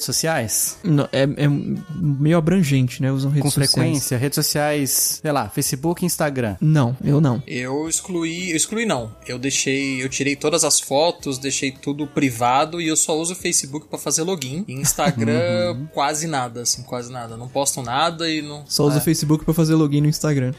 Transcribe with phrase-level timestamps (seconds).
[0.00, 0.78] Redes sociais?
[0.82, 1.48] Não, é, é
[1.94, 3.12] meio abrangente, né?
[3.12, 3.72] Usam redes Com sociais.
[3.72, 4.16] frequência?
[4.16, 6.56] Redes sociais, sei lá, Facebook e Instagram.
[6.58, 7.42] Não, eu não.
[7.46, 9.14] Eu excluí, eu excluí não.
[9.26, 13.36] Eu deixei, eu tirei todas as fotos, deixei tudo privado e eu só uso o
[13.36, 14.64] Facebook pra fazer login.
[14.66, 17.36] E Instagram quase nada, assim, quase nada.
[17.36, 18.64] Não posto nada e não.
[18.66, 19.02] Só uso o é.
[19.02, 20.54] Facebook pra fazer login no Instagram.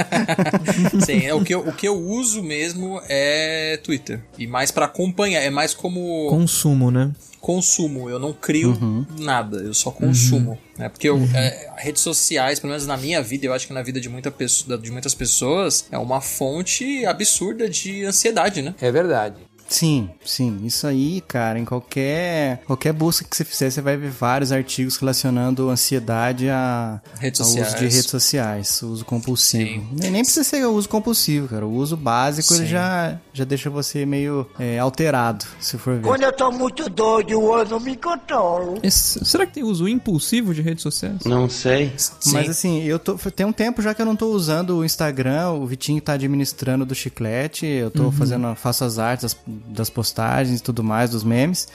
[1.04, 4.22] Sim, é, o, que eu, o que eu uso mesmo é Twitter.
[4.38, 7.12] E mais pra acompanhar, é mais como Consumo, né?
[7.44, 8.08] Consumo.
[8.08, 8.74] Eu não crio
[9.20, 10.58] nada, eu só consumo.
[10.78, 10.88] Né?
[10.88, 14.00] Porque eu, é, redes sociais, pelo menos na minha vida, eu acho que na vida
[14.00, 18.74] de, muita pessoa, de muitas pessoas, é uma fonte absurda de ansiedade, né?
[18.80, 19.36] É verdade.
[19.68, 20.60] Sim, sim.
[20.64, 24.96] Isso aí, cara, em qualquer, qualquer busca que você fizer, você vai ver vários artigos
[24.96, 29.84] relacionando ansiedade a, Redes ao uso de redes sociais, o uso compulsivo.
[29.92, 31.66] Nem, nem precisa ser o uso compulsivo, cara.
[31.66, 36.02] O uso básico ele já, já deixa você meio é, alterado, se for ver.
[36.02, 38.78] Quando eu tô muito doido, eu não me controlo.
[38.82, 41.18] Esse- será que tem uso impulsivo de redes sociais?
[41.24, 41.92] Não sei.
[41.96, 42.38] Mas Sim.
[42.50, 43.14] assim, eu tô.
[43.16, 46.84] Tem um tempo já que eu não tô usando o Instagram, o Vitinho tá administrando
[46.84, 49.36] do chiclete, eu tô fazendo, faço as artes das,
[49.68, 51.68] das postagens e tudo mais, dos memes.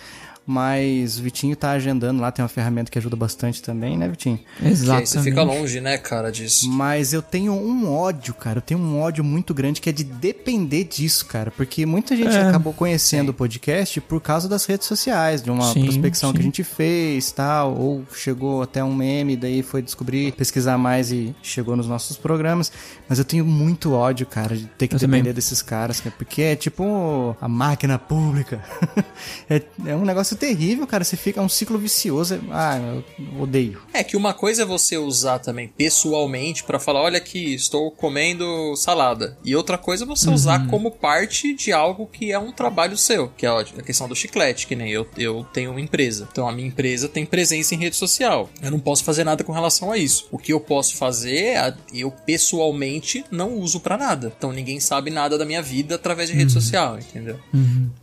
[0.45, 4.40] Mas o Vitinho tá agendando lá, tem uma ferramenta que ajuda bastante também, né, Vitinho?
[4.58, 5.09] Que Exatamente.
[5.09, 6.68] você fica longe, né, cara, disso.
[6.72, 8.58] Mas eu tenho um ódio, cara.
[8.58, 11.52] Eu tenho um ódio muito grande que é de depender disso, cara.
[11.52, 15.72] Porque muita gente É, acabou conhecendo o podcast por causa das redes sociais, de uma
[15.72, 16.42] Sim, prospecção que sim.
[16.42, 17.76] a gente fez tal.
[17.78, 22.72] Ou chegou até um meme, daí foi descobrir, pesquisar mais e chegou nos nossos programas.
[23.08, 25.34] Mas eu tenho muito ódio, cara, de ter que Eu depender também.
[25.34, 26.16] desses caras, cara.
[26.17, 28.64] Porque é tipo a máquina pública.
[29.48, 31.04] é, é um negócio terrível, cara.
[31.04, 32.36] Você fica é um ciclo vicioso.
[32.36, 32.78] É- Ah,
[33.20, 33.82] eu odeio.
[33.94, 38.76] É que uma coisa é você usar também pessoalmente pra falar, olha aqui, estou comendo
[38.76, 39.38] salada.
[39.44, 43.27] E outra coisa é você usar como parte de algo que é um trabalho seu,
[43.30, 46.27] que é a questão do chiclete, que nem eu, eu tenho uma empresa.
[46.32, 48.50] Então a minha empresa tem presença em rede social.
[48.61, 50.27] Eu não posso fazer nada com relação a isso.
[50.32, 54.32] O que eu posso fazer é eu pessoalmente não uso pra nada.
[54.38, 57.39] Então ninguém sabe nada da minha vida através de rede social, entendeu?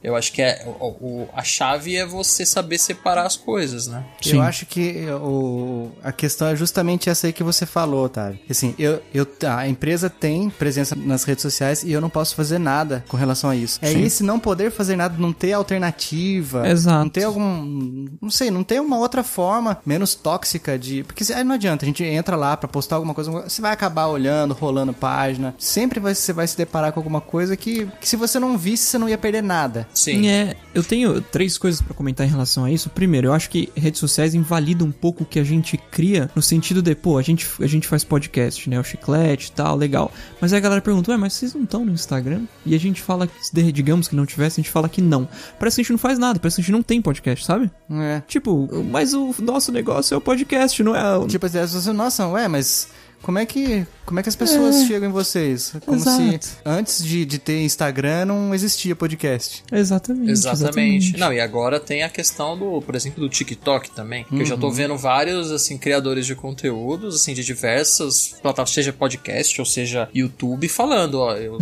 [0.03, 4.05] Eu acho que é o, o- a chave é você saber separar as coisas, né?
[4.21, 4.37] Sim.
[4.37, 8.39] Eu acho que o, a questão é justamente essa aí que você falou, Otávio.
[8.49, 12.59] Assim, eu, eu, a empresa tem presença nas redes sociais e eu não posso fazer
[12.59, 13.79] nada com relação a isso.
[13.83, 14.03] É Sim.
[14.03, 16.69] esse não poder fazer nada, não ter alternativa.
[16.69, 16.99] Exato.
[16.99, 18.07] Não ter algum.
[18.21, 21.05] Não sei, não ter uma outra forma menos tóxica de.
[21.05, 24.07] Porque aí não adianta, a gente entra lá pra postar alguma coisa, você vai acabar
[24.07, 25.55] olhando, rolando página.
[25.59, 28.85] Sempre vai, você vai se deparar com alguma coisa que, que se você não visse,
[28.85, 29.87] você não ia perder nada.
[29.95, 30.29] Sim.
[30.29, 32.91] É, eu tenho três coisas pra comentar em relação a isso.
[32.91, 36.43] Primeiro, eu acho que redes sociais invalidam um pouco o que a gente cria, no
[36.43, 38.79] sentido de, pô, a gente, a gente faz podcast, né?
[38.79, 40.13] O chiclete e tal, legal.
[40.41, 42.43] Mas aí a galera pergunta, ué, mas vocês não estão no Instagram?
[42.65, 43.29] E a gente fala,
[43.73, 45.29] digamos que não tivesse, a gente fala que não.
[45.59, 47.71] Parece que a gente não faz nada, parece que a gente não tem podcast, sabe?
[47.91, 48.23] É.
[48.27, 51.27] Tipo, mas o nosso negócio é o podcast, não é.
[51.27, 52.89] Tipo, vezes você, nossa, ué, mas
[53.23, 55.73] como é que, como é que as pessoas chegam em vocês?
[55.85, 56.45] Como Exato.
[56.47, 59.65] se antes de, de ter Instagram não existia podcast.
[59.73, 61.17] Exatamente, Exatamente.
[61.17, 64.25] Não, e agora tem a questão do, por exemplo, do TikTok também.
[64.25, 68.93] Que eu já tô vendo vários, assim, criadores de conteúdos, assim, de diversas plataformas, seja
[68.93, 71.59] podcast ou seja YouTube, falando, ó, eu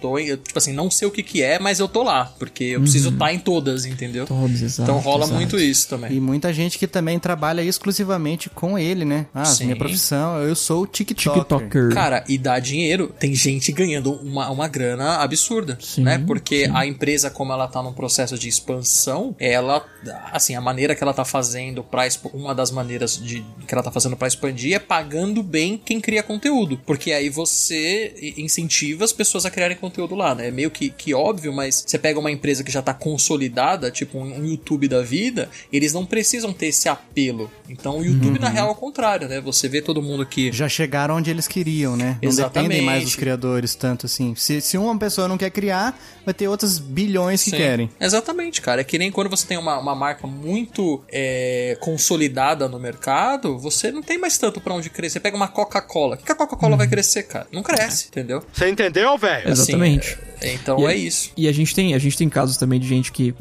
[0.00, 2.32] tô em, eu, tipo assim, não sei o que que é, mas eu tô lá,
[2.38, 4.26] porque eu preciso estar em todas, entendeu?
[4.26, 4.82] Todos, exato.
[4.90, 5.34] então rola exato.
[5.34, 6.12] muito isso também.
[6.12, 9.26] E muita gente que também trabalha exclusivamente com ele, né?
[9.34, 9.64] Ah, Sim.
[9.64, 11.42] minha profissão, eu sou o TikToker.
[11.42, 11.94] TikToker.
[11.94, 13.14] Cara, e dá dinheiro.
[13.18, 16.22] Tem gente ganhando uma, uma grana absurda, Sim, né?
[16.26, 19.84] Porque a empresa, como ela tá num processo de expansão, ela,
[20.32, 23.90] assim, a maneira que ela tá fazendo para uma das maneiras de que ela tá
[23.90, 29.46] fazendo pra expandir é pagando bem quem cria conteúdo, porque aí você incentiva as pessoas
[29.46, 30.48] a criarem conteúdo lá, né?
[30.48, 34.18] É meio que, que óbvio, mas você pega uma empresa que já tá consolidada, tipo
[34.18, 37.50] um, um YouTube da vida, eles não precisam ter esse apelo.
[37.68, 39.40] Então o YouTube na real é o contrário, né?
[39.40, 42.18] Você vê todo mundo que Já chegaram onde eles queriam, né?
[42.22, 42.68] Não Exatamente.
[42.68, 44.34] dependem mais dos criadores tanto assim.
[44.36, 47.56] Se, se uma pessoa não quer criar, vai ter outras bilhões que Sim.
[47.56, 47.90] querem.
[48.00, 48.80] Exatamente, cara.
[48.80, 53.90] É que nem quando você tem uma, uma marca muito é, consolidada no mercado, você
[53.90, 55.10] não tem mais tanto pra onde crescer.
[55.14, 56.16] Você pega uma Coca-Cola.
[56.16, 57.46] O que a Coca-Cola vai crescer, cara?
[57.52, 58.42] Não cresce, entendeu?
[58.52, 59.50] Você entendeu, velho?
[59.52, 60.18] Assim, Exatamente.
[60.40, 61.32] é- então E é isso.
[61.36, 63.34] E a gente tem, a gente tem casos também de gente que.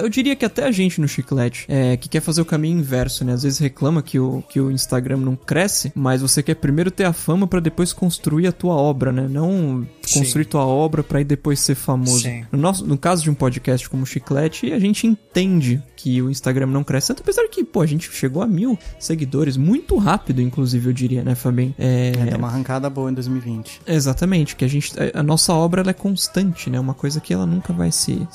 [0.00, 3.24] Eu diria que até a gente no chiclete, é, que quer fazer o caminho inverso,
[3.24, 3.32] né?
[3.34, 7.04] Às vezes reclama que o, que o Instagram não cresce, mas você quer primeiro ter
[7.04, 9.26] a fama pra depois construir a tua obra, né?
[9.28, 10.18] Não Sim.
[10.20, 12.20] construir tua obra pra ir depois ser famoso.
[12.22, 12.44] Sim.
[12.52, 16.30] No, nosso, no caso de um podcast como o Chiclete, a gente entende que o
[16.30, 20.40] Instagram não cresce tanto, apesar que, pô, a gente chegou a mil seguidores muito rápido,
[20.40, 21.74] inclusive, eu diria, né, Fabinho?
[21.78, 23.82] É, É, uma arrancada boa em 2020.
[23.86, 26.80] Exatamente, que a gente a nossa obra é constante, né?
[26.80, 28.26] Uma coisa que ela nunca vai se.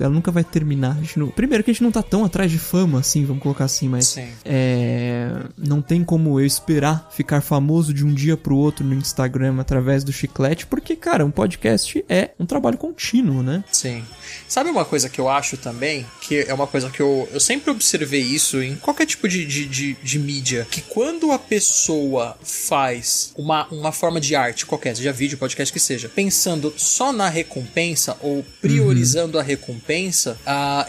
[0.00, 0.96] Ela nunca vai terminar.
[0.98, 3.64] A não- primeiro que a gente não tá tão atrás de fama, assim, vamos colocar
[3.64, 4.06] assim, mas.
[4.08, 4.28] Sim.
[4.44, 9.56] É, não tem como eu esperar ficar famoso de um dia pro outro no Instagram
[9.60, 13.62] através do chiclete, porque, cara, um podcast é um trabalho contínuo, né?
[13.70, 14.04] Sim.
[14.48, 16.06] Sabe uma coisa que eu acho também?
[16.20, 19.66] Que é uma coisa que eu, eu sempre observei isso em qualquer tipo de, de,
[19.66, 20.66] de, de mídia.
[20.70, 25.80] Que quando a pessoa faz uma, uma forma de arte qualquer, seja vídeo, podcast que
[25.80, 30.38] seja, pensando só na recompensa ou priorizando a recompensa,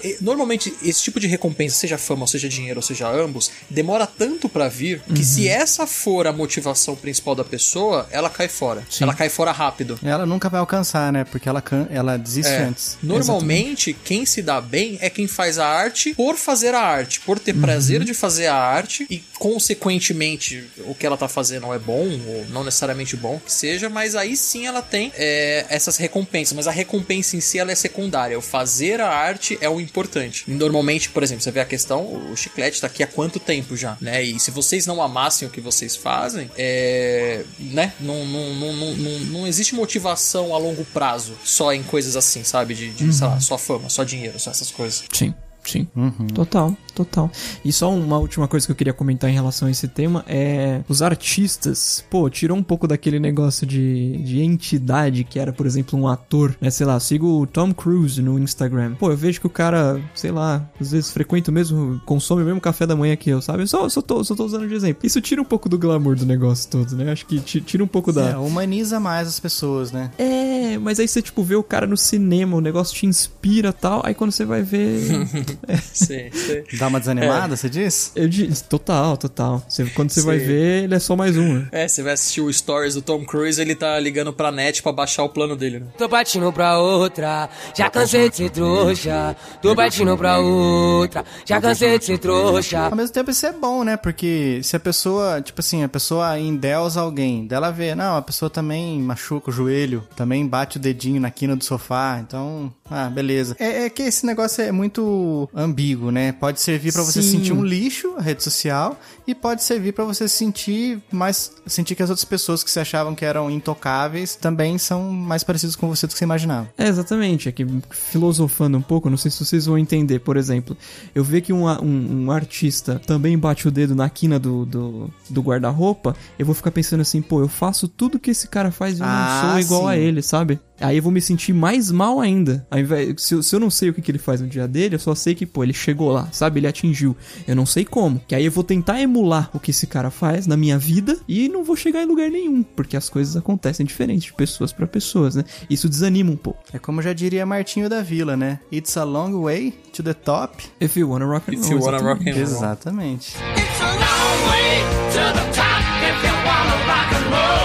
[0.04, 4.06] e- normalmente esse tipo de recompensa, seja fama, ou seja dinheiro, ou seja ambos, demora
[4.06, 8.84] tanto pra vir que se essa for a motivação principal da pessoa, ela cai fora.
[9.00, 10.00] Ela cai fora rápido.
[10.12, 11.24] Ela nunca vai alcançar, né?
[11.24, 12.64] Porque ela, can- ela desiste É.
[12.64, 12.98] antes.
[13.02, 17.40] Normalmente, quem se dá bem é quem faz a arte por fazer a arte, por
[17.40, 22.08] ter prazer de fazer a arte e, consequentemente, o que ela tá fazendo é bom,
[22.28, 26.56] ou não necessariamente bom que seja, mas aí sim ela tem é, essas recompensas.
[26.56, 28.38] Mas a recompensa em si ela é secundária.
[28.38, 30.44] O fazer a arte é o importante.
[30.48, 33.76] E Normalmente, por exemplo, você vê a questão, o chiclete tá aqui há quanto tempo
[33.76, 34.22] já, né?
[34.24, 37.44] E se vocês não amassem o que vocês fazem, é.
[37.60, 37.94] né?
[38.00, 42.74] Não, não, não, não, não, existe motivação a longo prazo só em coisas assim, sabe?
[42.74, 45.04] De, de sei lá, só fama, só dinheiro, só essas coisas.
[45.14, 45.88] Sim, sim.
[46.34, 47.32] Total, total.
[47.64, 50.82] E só uma última coisa que eu queria comentar em relação a esse tema é
[50.90, 55.98] os artistas, pô, tirou um pouco daquele negócio de, de entidade que era, por exemplo,
[56.00, 56.70] um ator, né?
[56.70, 58.96] Sei lá, sigo o Tom Cruise no Instagram.
[58.96, 62.46] Pô, eu vejo que o cara, sei lá, às vezes frequenta o mesmo, consome o
[62.46, 63.64] mesmo café da manhã que eu, sabe?
[63.64, 65.06] Eu só, só, tô, só tô usando de exemplo.
[65.06, 67.12] Isso tira um pouco do glamour do negócio todo, né?
[67.12, 68.32] Acho que ti- tira um pouco da.
[68.32, 70.12] É, humaniza mais as pessoas, né?
[70.18, 74.02] É, mas aí você, tipo, vê o cara no cinema, o negócio te inspira tal,
[74.06, 75.02] aí quando você vai ver.
[75.94, 76.64] Sim, sim.
[76.78, 78.12] Dá uma desanimada, você diz?
[78.16, 79.64] Eu disse, total, total.
[79.68, 80.28] Você- quando você Sim.
[80.28, 81.54] vai ver, ele é só mais um.
[81.60, 81.68] né?
[81.72, 84.92] É, você vai assistir o Stories do Tom Cruise, ele tá ligando pra net pra
[84.92, 85.88] baixar o plano dele, né?
[85.98, 89.36] Tô partindo pra outra, já cansei de ser trouxa.
[89.62, 92.80] Tô partindo pra outra, já cansei de ser trouxa.
[92.80, 93.98] Ao mesmo tempo isso é bom, né?
[93.98, 98.50] Porque se a pessoa, tipo assim, a pessoa endeusa alguém, dela vê, não, a pessoa
[98.50, 103.56] também machuca o joelho, também bate o dedinho na quina do sofá, então, ah, beleza.
[103.60, 106.32] É, é que esse negócio é muito ambíguo, né?
[106.34, 107.32] Pode servir pra você Sim.
[107.32, 112.04] sentir um lixo, a rede social, e pode servir pra você sentir mais, sentir que
[112.04, 116.06] as outras pessoas que você achavam que eram intocáveis também são mais parecidos com você
[116.06, 116.70] do que você imaginava.
[116.78, 117.48] É, exatamente.
[117.50, 120.76] É que filosofando um pouco, não sei se vocês vão entender, por exemplo,
[121.16, 124.66] eu ver que um, a- um, um artista também bate o dedo na quina do,
[124.66, 128.72] do, do guarda-roupa, eu vou ficar pensando assim, pô, eu faço tudo que esse cara
[128.72, 130.00] faz e eu Ah, não sou igual a sim.
[130.02, 130.60] ele, sabe?
[130.82, 132.66] Aí eu vou me sentir mais mal ainda.
[132.70, 134.68] Ao invés, se, eu, se eu não sei o que, que ele faz no dia
[134.68, 136.60] dele, eu só sei que, pô, ele chegou lá, sabe?
[136.60, 137.16] Ele atingiu.
[137.48, 138.22] Eu não sei como.
[138.28, 141.48] Que aí eu vou tentar emular o que esse cara faz na minha vida e
[141.50, 145.36] não vou chegar em lugar nenhum, porque as coisas acontecem diferente de pessoas pra pessoas,
[145.36, 145.44] né?
[145.70, 146.60] Isso desanima um pouco.
[146.74, 148.60] É como já diria Martinho da Vila, né?
[148.72, 150.64] It's a long way to the top.
[150.80, 151.72] If you wanna rock and If roll.
[151.80, 152.42] you wanna rock and roll.
[152.44, 153.36] Exatamente.
[153.56, 154.84] It's a long way
[155.14, 157.61] to the top if you wanna rock and roll.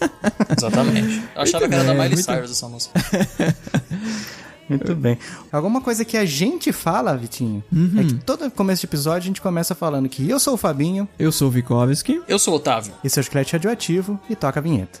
[0.56, 1.22] Exatamente.
[1.34, 3.00] Eu achava que era da bem, Miley muito- Cyrus essa música.
[4.68, 5.18] Muito bem.
[5.50, 7.60] Alguma coisa que a gente fala, Vitinho,
[7.98, 11.08] é que todo começo de episódio a gente começa falando que eu sou o Fabinho,
[11.18, 12.22] Eu sou o Vikovski.
[12.28, 12.92] Eu sou o Otávio.
[13.02, 15.00] esse é o Chiclete Radioativo e toca a vinheta.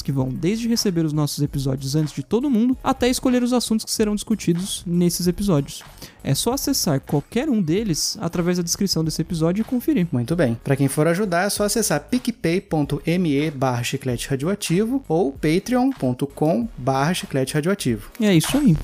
[0.01, 3.85] que vão desde receber os nossos episódios antes de todo mundo, até escolher os assuntos
[3.85, 5.83] que serão discutidos nesses episódios.
[6.23, 10.07] É só acessar qualquer um deles através da descrição desse episódio e conferir.
[10.11, 10.57] Muito bem.
[10.63, 17.55] Pra quem for ajudar, é só acessar picpay.me barra chiclete radioativo ou patreon.com barra chiclete
[17.55, 18.11] radioativo.
[18.19, 18.75] E é isso aí.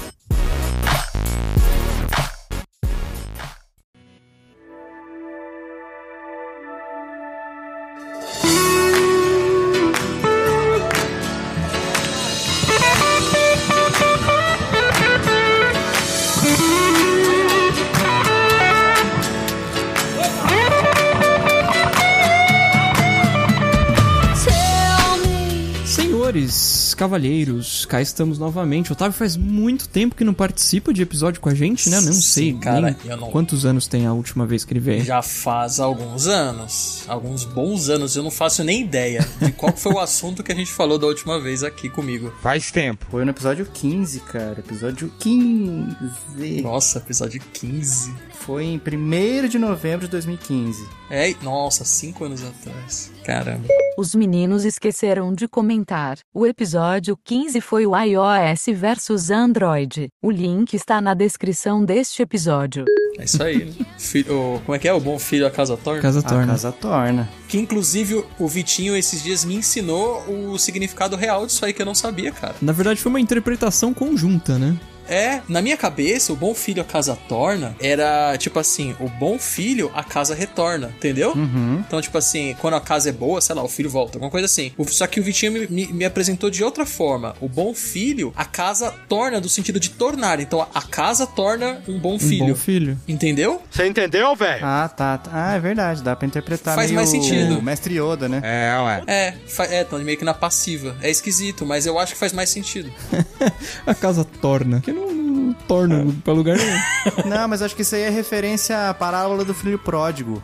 [26.95, 28.89] Cavalheiros, cá estamos novamente.
[28.91, 31.97] O Otávio faz muito tempo que não participa de episódio com a gente, né?
[31.97, 34.73] Eu não Sim, sei cara, nem eu não- quantos anos tem a última vez que
[34.73, 35.03] ele veio.
[35.03, 37.03] Já faz alguns anos.
[37.07, 38.15] Alguns bons anos.
[38.15, 41.07] Eu não faço nem ideia de qual foi o assunto que a gente falou da
[41.07, 42.33] última vez aqui comigo.
[42.41, 43.05] Faz tempo.
[43.09, 44.59] Foi no episódio 15, cara.
[44.59, 46.61] Episódio 15.
[46.61, 48.13] Nossa, episódio 15.
[48.45, 50.85] Foi em 1 de novembro de 2015.
[51.09, 53.11] É, nossa, cinco anos atrás.
[53.27, 53.67] Caramba.
[53.97, 56.17] Os meninos esqueceram de comentar.
[56.33, 60.07] O episódio 15 foi o iOS versus Android.
[60.23, 62.85] O link está na descrição deste episódio.
[63.19, 63.73] É isso aí, né?
[63.97, 64.93] Filho, o- como é que é?
[64.93, 66.01] O bom filho a casa torna?
[66.01, 66.47] Casa A torna.
[66.47, 67.29] casa torna.
[67.49, 71.85] Que inclusive o Vitinho esses dias me ensinou o significado real disso aí que eu
[71.85, 72.55] não sabia, cara.
[72.61, 74.77] Na verdade, foi uma interpretação conjunta, né?
[75.09, 79.37] É, na minha cabeça, o bom filho a casa torna era tipo assim: o bom
[79.39, 81.31] filho a casa retorna, entendeu?
[81.33, 81.83] Uhum.
[81.87, 84.45] Então, tipo assim, quando a casa é boa, sei lá, o filho volta, alguma coisa
[84.45, 84.71] assim.
[84.87, 87.35] Só que o Vitinho me, me- me apresentou de outra forma.
[87.41, 90.39] O bom filho, a casa torna do sentido de tornar.
[90.39, 92.47] Então, a- casa torna um bom Um filho.
[92.47, 92.97] bom filho.
[93.07, 93.61] Entendeu?
[93.69, 94.65] Você entendeu, velho?
[94.65, 95.17] Ah, tá.
[95.17, 95.29] tá.
[95.33, 96.01] Ah, é verdade.
[96.01, 97.59] Dá pra interpretar Faz meio mais sentido.
[97.59, 98.41] o Mestre Yoda, né?
[98.43, 99.03] É, ué.
[99.07, 99.33] É,
[99.79, 100.95] é, tão meio que na passiva.
[101.01, 102.91] É esquisito, mas eu acho que faz mais sentido.
[103.85, 104.81] A casa torna.
[104.81, 106.77] Que não, não torna pra lugar nenhum.
[107.25, 110.41] Não, mas acho que isso aí é referência à parábola do filho pródigo.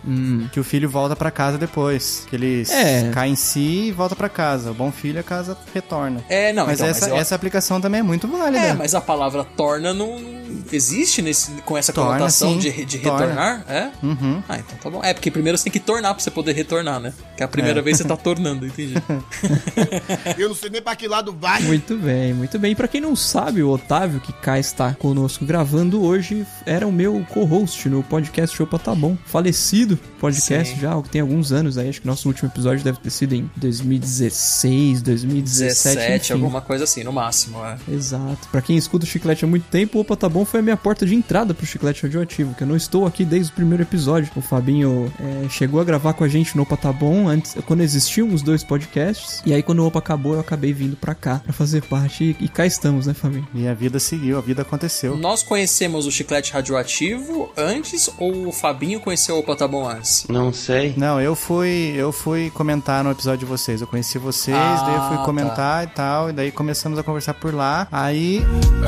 [0.52, 2.26] Que o filho volta pra casa depois.
[2.30, 3.10] Que ele É.
[3.14, 4.72] cai em si e volta pra casa.
[4.72, 6.24] O bom filho, a casa retorna.
[6.30, 8.58] É, não, mas, então, essa, mas eu- essa aplicação também é muito válida.
[8.66, 12.60] É, mas a palavra torna não não existe nesse, com essa Torna, conotação sim.
[12.60, 13.20] de, de Torna.
[13.26, 13.90] retornar, é?
[14.04, 14.44] Uhum.
[14.48, 15.02] Ah, então tá bom.
[15.04, 17.14] É, porque primeiro você tem que tornar pra você poder retornar, né?
[17.38, 17.82] Que a primeira É.
[17.82, 18.94] vez você tá tornando, entendi.
[20.38, 21.62] Eu não sei nem pra que lado vai.
[21.62, 22.72] Muito bem, muito bem.
[22.72, 26.92] E pra quem não sabe, o Otávio, que cá está conosco gravando hoje, era o
[26.92, 29.18] meu co-host no podcast Opa Tá Bom.
[29.26, 30.82] Falecido podcast Sim.
[30.82, 31.88] já, tem alguns anos aí.
[31.88, 36.34] Acho que nosso último episódio deve ter sido em 2016, 2017, 17, enfim.
[36.34, 37.78] alguma coisa assim, no máximo, é.
[37.90, 38.50] Exato.
[38.52, 40.76] Pra quem escuta o Chiclete há muito tempo, o Opa Tá Bom foi a minha
[40.76, 44.30] porta de entrada pro Chiclete Radioativo, que eu não estou aqui desde o primeiro episódio.
[44.36, 47.80] O Fabinho é, chegou a gravar com a gente no Opa Tá Bom, antes, quando
[47.80, 51.40] existiam os dois podcasts, e aí quando o Opa acabou, eu acabei vindo pra cá,
[51.40, 53.48] pra fazer parte, e, e cá estamos, né, Fabinho?
[53.54, 55.16] E a vida seguiu, a vida aconteceu.
[55.18, 60.26] Nós conhecemos o chiclete radioativo antes ou o Fabinho conheceu o Patabon antes?
[60.30, 60.94] Não sei.
[60.98, 63.82] Não, eu fui, eu fui comentar no episódio de vocês.
[63.82, 65.24] Eu conheci vocês, Ah, daí eu fui tá.
[65.24, 67.88] comentar e tal, e daí começamos a conversar por lá.
[67.92, 68.42] Aí,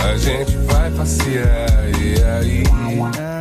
[0.03, 2.63] A gente vai passear e aí.
[3.17, 3.34] ah,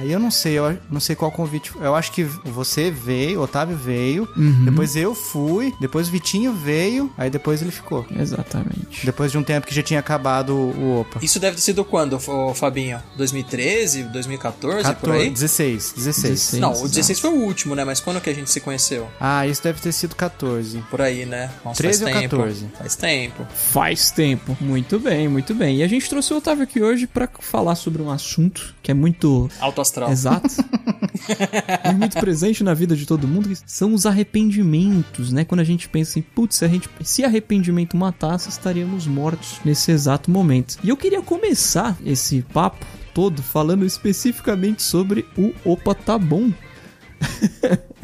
[0.00, 1.72] aí eu não sei, eu não sei qual convite.
[1.80, 4.64] Eu acho que você veio, o Otávio veio, Uhum.
[4.64, 8.06] depois eu fui, depois o Vitinho veio, aí depois ele ficou.
[8.16, 9.04] Exatamente.
[9.04, 11.18] Depois de um tempo que já tinha acabado o, Opa.
[11.22, 12.18] Isso deve ter sido quando,
[12.54, 13.00] Fabinho?
[13.16, 15.30] 2013, 2014, por 14, aí?
[15.30, 16.22] 16, 16.
[16.32, 16.60] 16.
[16.60, 17.84] Não, o 16 foi o último, né?
[17.84, 19.08] Mas quando que a gente se conheceu?
[19.20, 20.78] Ah, isso deve ter sido 14.
[20.90, 21.50] Por aí, né?
[21.64, 22.36] Nossa, 13 faz ou tempo.
[22.36, 22.66] 14?
[22.78, 23.46] Faz tempo.
[23.54, 24.56] Faz tempo.
[24.60, 25.76] Muito bem, muito bem.
[25.78, 28.94] E a gente trouxe o Otávio aqui hoje pra falar sobre um assunto que é
[28.94, 29.48] muito
[29.90, 30.10] astral.
[30.10, 30.48] Exato.
[31.84, 35.44] é muito presente na vida de todo mundo, são os arrependimentos, né?
[35.44, 40.30] Quando a gente pensa em, putz, se, gente- se arrependimento matasse, estaríamos mortos nesse exato
[40.30, 40.78] momento.
[40.82, 46.50] E eu queria começar esse papo todo falando especificamente sobre o Opa Tá Bom.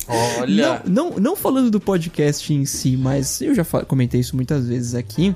[0.09, 0.83] Olha.
[0.87, 4.95] Não, não, não falando do podcast em si, mas eu já comentei isso muitas vezes
[4.95, 5.35] aqui.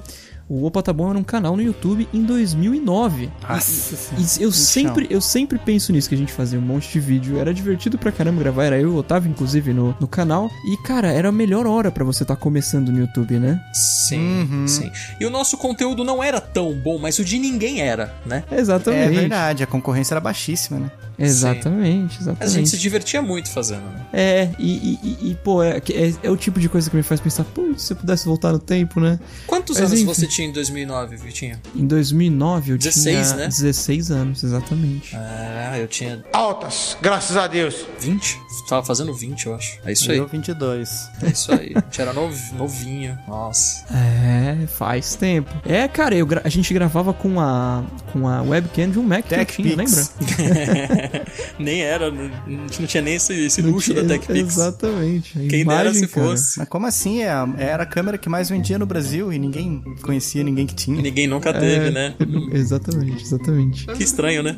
[0.52, 3.30] O Opa Tá Bom era um canal no YouTube em 2009.
[3.48, 6.98] Nossa E eu sempre, eu sempre penso nisso, que a gente fazia um monte de
[6.98, 7.38] vídeo.
[7.38, 10.50] Era divertido pra caramba gravar, era eu e o Otávio, inclusive, no, no canal.
[10.66, 13.62] E, cara, era a melhor hora pra você estar começando no YouTube, né?
[13.72, 14.66] Sim, Uhum.
[14.66, 14.90] sim.
[15.20, 18.42] E o nosso conteúdo não era tão bom, mas o de ninguém era, né?
[18.50, 19.04] Exatamente.
[19.16, 20.90] É verdade, a concorrência era baixíssima, né?
[21.16, 22.68] Exatamente, Mas a gente exatamente.
[22.70, 24.06] se divertia muito fazendo, né?
[24.10, 27.02] É, e, e, e- e, pô, é, é, é o tipo de coisa que me
[27.02, 29.20] faz pensar, putz, se eu pudesse voltar no tempo, né?
[29.46, 30.06] Quantos Mas anos enfim.
[30.06, 31.58] você tinha em 2009, Vitinho?
[31.74, 33.46] Em 2009 eu 16, tinha né?
[33.48, 35.14] 16 anos, exatamente.
[35.16, 37.86] Ah, eu tinha Altas, graças a Deus.
[38.00, 38.38] 20?
[38.68, 39.78] Tava fazendo 20, eu acho.
[39.84, 40.18] É isso aí.
[40.18, 41.08] Eu 22.
[41.22, 41.72] É isso aí.
[41.74, 43.18] A gente era nov- novinho.
[43.26, 43.84] Nossa.
[43.92, 45.50] É, faz tempo.
[45.66, 47.82] É, cara, eu gra- a gente gravava com a,
[48.12, 50.14] com a webcam de um Mac que eu Tech tinha, Pix.
[51.58, 54.38] nem era, não, a gente não tinha nem esse, esse luxo da tinha- TechPix.
[54.56, 55.30] Exatamente.
[55.36, 56.26] A Quem dera imagem, se cara.
[56.28, 56.58] fosse.
[56.58, 57.22] Mas como assim?
[57.22, 60.76] É Era a câmera que mais vendia no Brasil e ninguém conhecia ninguém que E
[60.76, 61.02] tinha.
[61.02, 62.14] ninguém nunca teve, É, né?
[62.52, 63.86] Exatamente, exatamente.
[63.86, 64.56] Que estranho, né?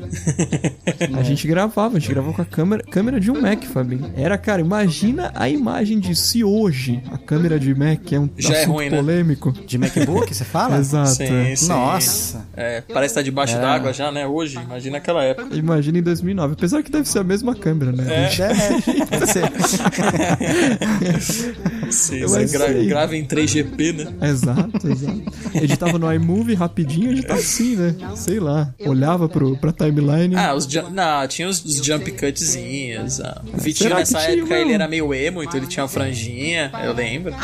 [1.17, 4.13] A gente gravava, a gente gravava com a câmera, câmera de um Mac, Fabinho.
[4.17, 8.55] Era, cara, imagina a imagem de se hoje a câmera de Mac é um Já
[8.57, 8.97] é ruim, né?
[8.97, 9.53] polêmico.
[9.67, 10.79] De MacBook, você fala?
[10.79, 11.11] Exato.
[11.11, 11.69] Sim, sim.
[11.69, 12.47] Nossa.
[12.57, 14.27] É, parece estar debaixo d'água já, né?
[14.27, 15.55] Hoje, imagina aquela época.
[15.57, 16.53] Imagina em 2009.
[16.55, 18.05] Apesar que deve ser a mesma câmera, né?
[18.11, 19.43] É, pode ser.
[21.91, 24.29] Sim, você grava em 3GP, né?
[24.29, 25.23] Exato, exato.
[25.55, 27.95] Editava no iMovie rapidinho, editava assim, né?
[28.15, 28.73] Sei lá.
[28.81, 30.35] Olhava pro, pra timeline.
[30.37, 33.21] Ah, os não, tinha os, os jump cutzinhos.
[33.21, 33.43] ah.
[33.53, 36.93] O Vitinho nessa tinha época ele era meio emo, então ele tinha uma franjinha, eu
[36.93, 37.35] lembro.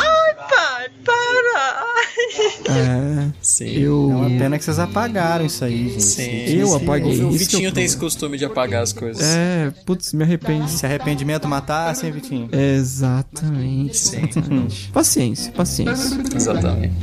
[2.69, 3.71] É, Sim.
[3.71, 4.11] eu.
[4.11, 6.03] É uma pena que vocês apagaram isso aí, gente.
[6.03, 6.59] Sim.
[6.59, 7.23] Eu apaguei.
[7.25, 9.23] O, Vitinho tem esse costume de apagar as coisas.
[9.23, 10.69] É, putz, me arrependo.
[10.69, 12.49] Se arrependimento matasse, hein, Vitinho?
[12.53, 14.29] Exatamente, Sim.
[14.29, 14.91] exatamente.
[14.93, 16.19] Paciência, paciência.
[16.35, 16.95] Exatamente.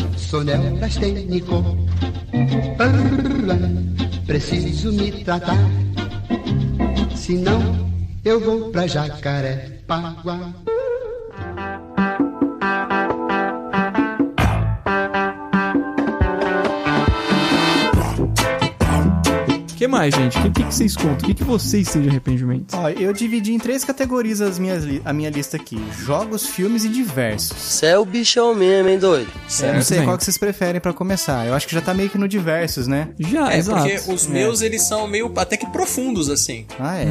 [4.25, 5.57] Preciso me tratar.
[7.15, 7.89] Senão
[8.23, 10.53] eu vou pra Jacarepaguá.
[19.75, 20.37] O que mais, gente?
[20.37, 21.13] O que, que, que vocês contam?
[21.15, 22.73] O que, que vocês têm de arrependimento?
[22.77, 26.85] Ó, eu dividi em três categorias as minhas li- a minha lista aqui: jogos, filmes
[26.85, 27.57] e diversos.
[27.57, 29.29] Cê é o bichão mesmo, hein, doido?
[29.61, 30.05] Eu não sei bem.
[30.07, 31.45] qual que vocês preferem pra começar.
[31.45, 33.09] Eu acho que já tá meio que no diversos, né?
[33.19, 33.81] Já, É, exato.
[33.89, 36.65] porque os meus, eles são meio até que profundos, assim.
[36.79, 37.05] Ah, é?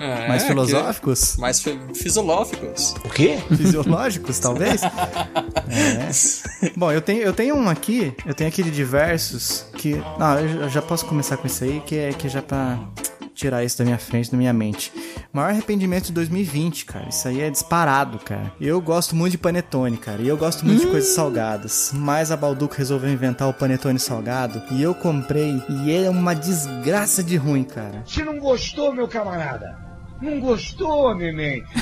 [0.00, 1.36] É, Mais que- filosóficos?
[1.36, 2.92] Mais fi- fisiolóficos.
[3.04, 3.38] O quê?
[3.56, 4.80] Fisiológicos, talvez?
[4.82, 6.70] É.
[6.76, 9.92] Bom, eu tenho, eu tenho um aqui, eu tenho aqui de diversos, que.
[10.18, 12.78] Já- eu já posso começar com isso aí, que é que já pra
[13.40, 14.92] tirar isso da minha frente, da minha mente.
[15.32, 17.08] Maior arrependimento de 2020, cara.
[17.08, 18.52] Isso aí é disparado, cara.
[18.60, 20.20] Eu gosto muito de panetone, cara.
[20.20, 21.92] E eu gosto muito de coisas salgadas.
[21.94, 24.62] Mas a Balduco resolveu inventar o panetone salgado.
[24.72, 25.62] E eu comprei.
[25.68, 28.02] E ele é uma desgraça de ruim, cara.
[28.04, 29.89] Você não gostou, meu camarada?
[30.20, 31.64] Não gostou, neném?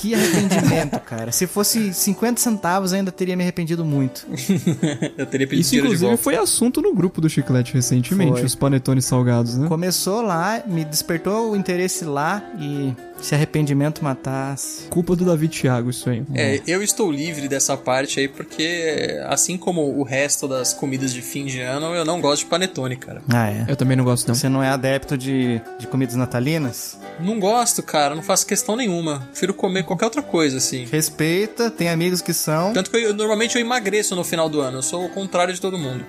[0.00, 1.32] Que arrependimento, cara.
[1.32, 4.26] Se fosse 50 centavos, ainda teria me arrependido muito.
[5.16, 6.22] Eu teria pedido Isso, inclusive, volta.
[6.22, 8.44] foi assunto no grupo do Chiclete recentemente, Foi.
[8.44, 9.66] os panetones salgados, né?
[9.66, 12.92] Começou lá, me despertou o interesse lá e
[13.24, 14.86] se arrependimento matasse.
[14.88, 16.22] Culpa do Davi Thiago, isso aí.
[16.34, 21.22] É, eu estou livre dessa parte aí porque, assim como o resto das comidas de
[21.22, 23.22] fim de ano, eu não gosto de panetone, cara.
[23.32, 23.64] Ah, é.
[23.66, 24.34] Eu também não gosto, não.
[24.34, 27.00] Você não é adepto de, de comidas natalinas?
[27.18, 29.20] Não gosto, cara, não faço questão nenhuma.
[29.30, 30.84] Prefiro comer qualquer outra coisa, assim.
[30.84, 32.74] Respeita, tem amigos que são.
[32.74, 34.78] Tanto que eu, normalmente eu emagreço no final do ano.
[34.78, 36.04] Eu sou o contrário de todo mundo.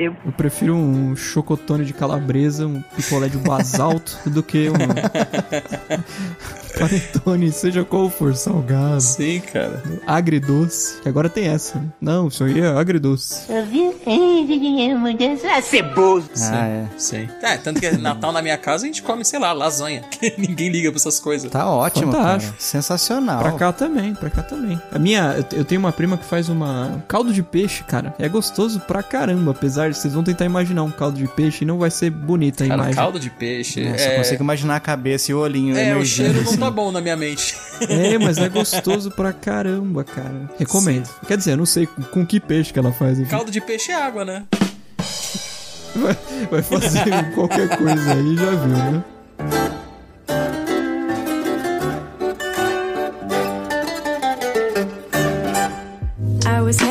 [0.00, 4.74] Eu prefiro um chocotone de calabresa, um picolé de basalto, do que um
[6.78, 9.82] panetone, seja qual for, salgado, Sim, cara.
[10.06, 11.00] agridoce.
[11.02, 11.78] Que agora tem essa.
[11.78, 11.86] né?
[12.00, 13.46] Não, isso aí é agridoce.
[15.62, 16.30] Ceboso.
[16.50, 16.86] Ah, é.
[16.96, 17.28] Sim.
[17.42, 20.02] É, tanto que Natal na minha casa a gente come, sei lá, lasanha.
[20.14, 21.50] Que ninguém liga pra essas coisas.
[21.50, 22.52] Tá ótimo, Fantástico.
[22.52, 22.62] cara.
[22.62, 23.40] Sensacional.
[23.42, 24.80] Pra cá também, pra cá também.
[24.92, 28.14] A minha, eu- eu tenho uma prima que faz uma um caldo de peixe, cara.
[28.18, 31.66] É gostoso pra caramba, apesar de vocês vão tentar imaginar um caldo de peixe e
[31.66, 32.94] não vai ser bonita a Cara, imagem.
[32.96, 33.84] caldo de peixe.
[33.88, 36.70] Nossa, é, eu consigo imaginar a cabeça e o olhinho é o cheiro não tá
[36.70, 37.56] bom na minha mente.
[37.88, 40.48] É, mas é gostoso pra caramba, cara.
[40.56, 41.08] Recomendo.
[41.26, 43.18] Quer dizer, eu não sei com, com que peixe que ela faz.
[43.18, 43.28] Enfim.
[43.28, 44.44] Caldo de peixe é água, né?
[45.96, 46.16] Vai,
[46.50, 49.04] vai fazer qualquer coisa aí, já viu, né?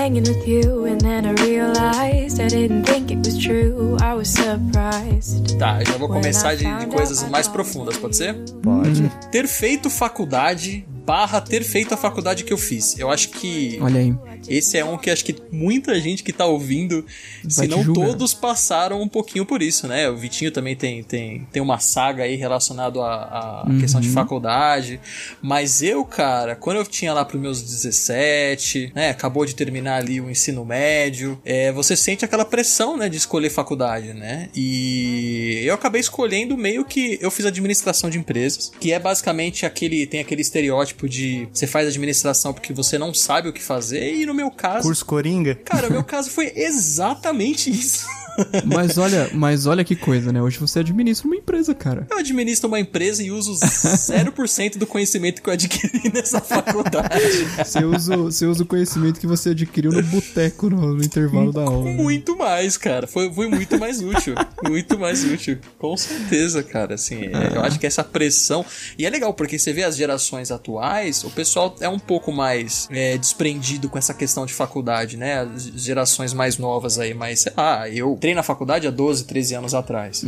[0.03, 3.97] Hanging with you, and then I realized I didn't think it was true.
[4.01, 5.57] I was surprised.
[5.57, 8.35] Tá, já vou começar de, de coisas mais profundas, pode ser?
[8.61, 9.09] Pode.
[9.31, 12.97] Ter feito faculdade barra ter feito a faculdade que eu fiz.
[12.97, 14.13] Eu acho que Olha aí.
[14.47, 17.05] esse é um que acho que muita gente que tá ouvindo,
[17.47, 18.07] se Vai te não julgar.
[18.07, 20.09] todos passaram um pouquinho por isso, né?
[20.09, 24.07] O Vitinho também tem, tem, tem uma saga aí relacionada à, à questão Uhum.
[24.07, 24.99] de faculdade.
[25.41, 29.09] Mas eu, cara, quando eu tinha lá pros meus 17, né?
[29.09, 33.09] Acabou de terminar ali o ensino médio, é, você sente aquela pressão, né?
[33.09, 34.49] De escolher faculdade, né?
[34.55, 40.05] E eu acabei escolhendo meio que eu fiz administração de empresas, que é basicamente aquele
[40.05, 44.25] tem aquele estereótipo de você faz administração porque você não sabe o que fazer e
[44.25, 45.56] no meu caso Curso Coringa?
[45.56, 48.06] Cara, o meu caso foi exatamente isso.
[48.65, 50.41] Mas olha, mas olha que coisa, né?
[50.41, 52.08] Hoje você administra uma empresa, cara.
[52.10, 57.46] Eu administro uma empresa e uso 0% do conhecimento que eu adquiri nessa faculdade.
[57.63, 61.62] Você usa, você usa o conhecimento que você adquiriu no boteco no, no intervalo da
[61.62, 61.89] aula.
[61.89, 63.08] Muito mais, cara.
[63.08, 64.36] Foi, foi muito mais útil.
[64.63, 65.58] Muito mais útil.
[65.78, 66.96] Com certeza, cara.
[66.96, 68.65] Assim, é, eu acho que essa pressão.
[68.98, 72.88] E é legal, porque você vê as gerações atuais, o pessoal é um pouco mais
[72.91, 75.41] é, desprendido com essa questão de faculdade, né?
[75.41, 79.55] As gerações mais novas aí, mas sei lá, eu entrei na faculdade há 12, 13
[79.55, 80.23] anos atrás.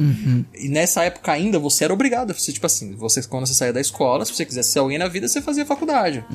[0.53, 2.33] E nessa época ainda você era obrigado.
[2.33, 5.07] Você, tipo assim, você, quando você saía da escola, se você quisesse ser alguém na
[5.07, 6.25] vida, você fazia faculdade.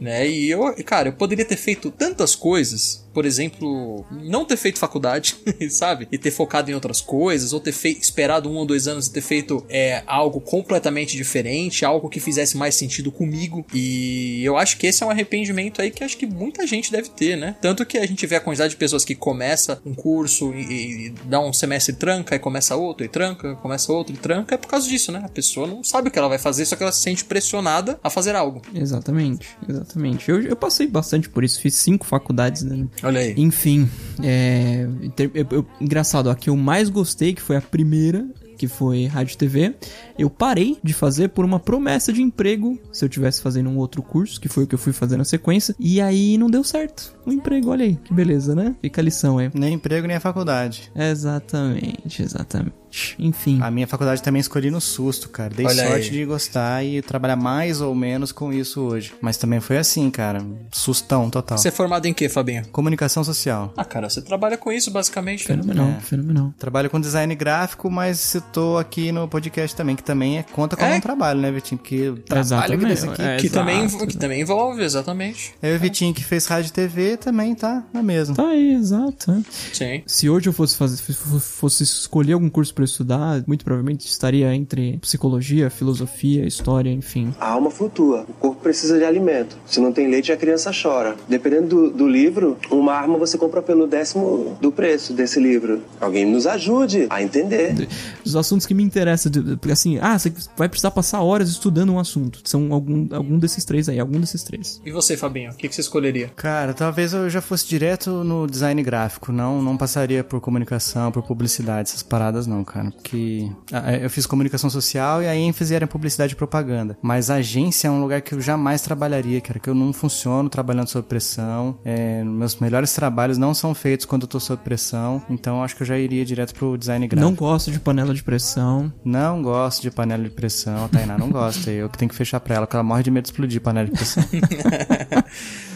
[0.00, 0.28] Né?
[0.28, 3.02] E eu, cara, eu poderia ter feito tantas coisas.
[3.12, 5.36] Por exemplo, não ter feito faculdade,
[5.70, 6.08] sabe?
[6.10, 9.12] E ter focado em outras coisas, ou ter feito, esperado um ou dois anos e
[9.12, 13.64] ter feito é, algo completamente diferente, algo que fizesse mais sentido comigo.
[13.72, 17.08] E eu acho que esse é um arrependimento aí que acho que muita gente deve
[17.10, 17.56] ter, né?
[17.60, 21.14] Tanto que a gente vê a quantidade de pessoas que começa um curso e, e
[21.24, 24.58] dá um semestre e tranca, e começa outro e tranca, começa outro e tranca, é
[24.58, 25.22] por causa disso, né?
[25.24, 27.98] A pessoa não sabe o que ela vai fazer, só que ela se sente pressionada
[28.02, 28.62] a fazer algo.
[28.74, 30.28] Exatamente, exatamente.
[30.30, 32.86] Eu, eu passei bastante por isso, fiz cinco faculdades, né?
[33.02, 33.34] Olha aí.
[33.36, 33.88] Enfim,
[34.22, 34.86] é.
[35.34, 39.36] eu- eu- engraçado, a que eu mais gostei, que foi a primeira, que foi Rádio
[39.36, 39.74] TV,
[40.18, 44.02] eu parei de fazer por uma promessa de emprego se eu tivesse fazendo um outro
[44.02, 47.14] curso, que foi o que eu fui fazer na sequência, e aí não deu certo.
[47.26, 48.74] O emprego, olha aí, que beleza, né?
[48.80, 49.50] Fica a lição aí.
[49.54, 50.90] Nem emprego, nem a faculdade.
[50.94, 52.83] Exatamente, exatamente.
[53.18, 53.58] Enfim.
[53.62, 55.52] A minha faculdade também escolhi no susto, cara.
[55.54, 56.10] Dei Olha sorte aí.
[56.10, 59.12] de gostar e trabalhar mais ou menos com isso hoje.
[59.20, 60.44] Mas também foi assim, cara.
[60.72, 61.58] Sustão total.
[61.58, 62.66] Você é formado em quê, Fabinho?
[62.68, 63.72] Comunicação social.
[63.76, 65.48] Ah, cara, você trabalha com isso basicamente.
[65.48, 65.56] né?
[65.56, 66.00] Fenomenal, É.
[66.00, 66.54] fenomenal.
[66.58, 70.90] Trabalho com design gráfico, mas citou aqui no podcast também, que também é, conta como
[70.90, 70.96] É?
[70.96, 71.78] um trabalho, né, Vitinho?
[71.78, 73.22] Porque o trabalho Exatamente, desse aqui.
[73.22, 73.36] é.
[73.36, 74.06] Que, também, né?
[74.06, 75.54] que também envolve, exatamente.
[75.62, 78.34] É o Vitinho que fez rádio e TV também tá na mesma.
[78.34, 79.30] Tá aí, exato.
[79.32, 79.42] né?
[79.72, 80.02] Sim.
[80.06, 80.96] Se hoje eu fosse fazer,
[81.40, 87.34] fosse escolher algum curso pra estudar, muito provavelmente estaria entre psicologia, filosofia, história, enfim.
[87.40, 89.56] A alma flutua, o corpo precisa de alimento.
[89.66, 91.16] Se não tem leite, a criança chora.
[91.28, 95.82] Dependendo do, do livro, uma arma você compra pelo décimo do preço desse livro.
[96.00, 97.88] Alguém nos ajude a entender.
[98.24, 99.32] Os assuntos que me interessam,
[99.70, 102.40] assim, ah, você vai precisar passar horas estudando um assunto.
[102.44, 104.80] São algum, algum desses três aí, algum desses três.
[104.84, 105.50] E você, Fabinho?
[105.50, 106.30] O que, que você escolheria?
[106.36, 111.22] Cara, talvez eu já fosse direto no design gráfico, não não passaria por comunicação, por
[111.22, 112.73] publicidade, essas paradas não, cara.
[112.82, 116.96] Porque ah, eu fiz comunicação social e a ênfase era em publicidade e propaganda.
[117.02, 120.88] Mas agência é um lugar que eu jamais trabalharia, cara, que eu não funciono trabalhando
[120.88, 121.78] sob pressão.
[121.84, 125.82] É, meus melhores trabalhos não são feitos quando eu tô sob pressão, então acho que
[125.82, 127.30] eu já iria direto pro design gráfico.
[127.30, 128.92] Não gosto de panela de pressão.
[129.04, 131.70] Não gosto de panela de pressão, a Tainá não gosta.
[131.70, 133.86] Eu que tenho que fechar pra ela, porque ela morre de medo de explodir panela
[133.86, 134.24] de pressão.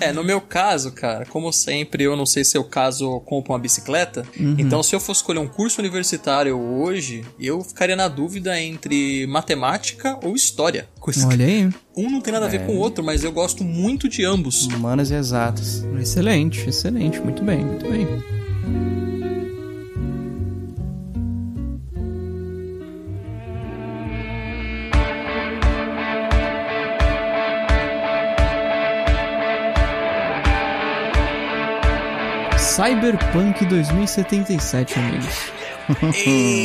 [0.01, 3.59] É, no meu caso, cara, como sempre, eu não sei se eu caso compro uma
[3.59, 4.25] bicicleta.
[4.39, 6.88] Então, se eu fosse escolher um curso universitário hoje,
[7.39, 10.89] eu ficaria na dúvida entre matemática ou história.
[11.01, 11.69] Coisa Olha aí.
[11.97, 14.67] Um não tem nada a ver com o outro, mas eu gosto muito de ambos.
[14.67, 15.85] Humanas e exatas.
[16.01, 17.21] Excelente, excelente.
[17.21, 18.07] Muito bem, muito bem.
[32.79, 35.51] Cyberpunk 2077, amigos.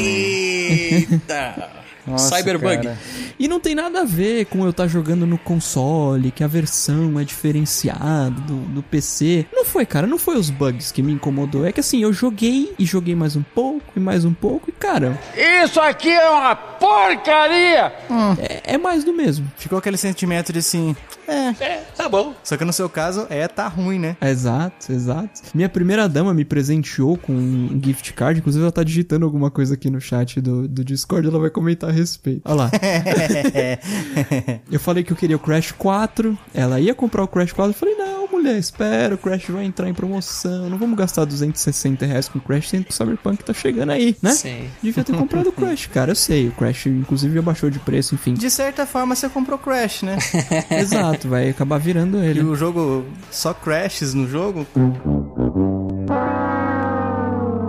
[0.03, 1.43] Eita!
[2.05, 2.83] Nossa, Cyberbug.
[2.83, 2.97] cara.
[3.39, 7.19] E não tem nada a ver com eu estar jogando no console, que a versão
[7.19, 9.45] é diferenciada do, do PC.
[9.51, 11.65] Não foi, cara, não foi os bugs que me incomodou.
[11.65, 14.71] É que assim, eu joguei e joguei mais um pouco e mais um pouco e,
[14.71, 17.91] cara, Isso aqui é uma porcaria!
[18.39, 19.49] é, é mais do mesmo.
[19.57, 20.95] Ficou aquele sentimento de assim,
[21.27, 21.53] é,
[21.95, 22.33] Tá bom.
[22.43, 24.17] Só que no seu caso, é, tá ruim, né?
[24.21, 25.41] Exato, exato.
[25.53, 29.75] Minha primeira dama me presenteou com um gift card, inclusive ela tá digitando alguma coisa
[29.75, 32.41] aqui no chat do, do Discord, ela vai comentar respeito.
[32.45, 32.71] Olha lá.
[34.71, 37.73] eu falei que eu queria o Crash 4, ela ia comprar o Crash 4, eu
[37.73, 42.27] falei, não, mulher, espera, o Crash vai entrar em promoção, não vamos gastar 260 reais
[42.27, 44.31] com o Crash, sendo que o Cyberpunk tá chegando aí, né?
[44.31, 44.67] Sim.
[44.81, 48.15] Devia ter comprado o Crash, cara, eu sei, o Crash inclusive já baixou de preço,
[48.15, 48.33] enfim.
[48.33, 50.17] De certa forma, você comprou Crash, né?
[50.71, 52.43] Exato, vai acabar virando E ele.
[52.43, 54.65] o jogo só crashes no jogo.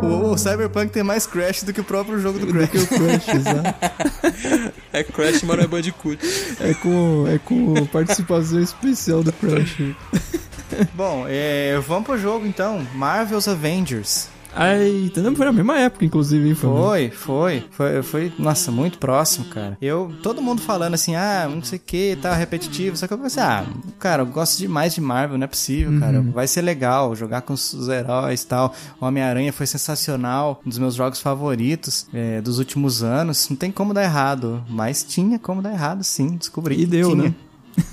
[0.04, 2.70] O, o Cyberpunk tem mais crash do que o próprio jogo do Crash.
[2.70, 3.74] Que o Crash, exato.
[4.92, 6.18] É Crash, mas não é Bandicoot.
[6.60, 9.76] É com, é com participação especial do Crash.
[10.94, 12.86] Bom, é, vamos pro jogo então.
[12.94, 14.33] Marvel's Avengers.
[14.54, 16.54] Ai, não foi na mesma época, inclusive?
[16.54, 19.76] Foi, foi, foi, foi, nossa, muito próximo, cara.
[19.80, 23.18] Eu, todo mundo falando assim, ah, não sei o que, tá repetitivo, só que eu
[23.18, 23.66] pensei, ah,
[23.98, 27.52] cara, eu gosto demais de Marvel, não é possível, cara, vai ser legal jogar com
[27.52, 28.74] os, heróis e tal.
[29.00, 33.92] Homem-Aranha foi sensacional, um dos meus jogos favoritos é, dos últimos anos, não tem como
[33.92, 36.80] dar errado, mas tinha como dar errado, sim, descobri.
[36.80, 37.24] E deu, tinha.
[37.24, 37.34] né?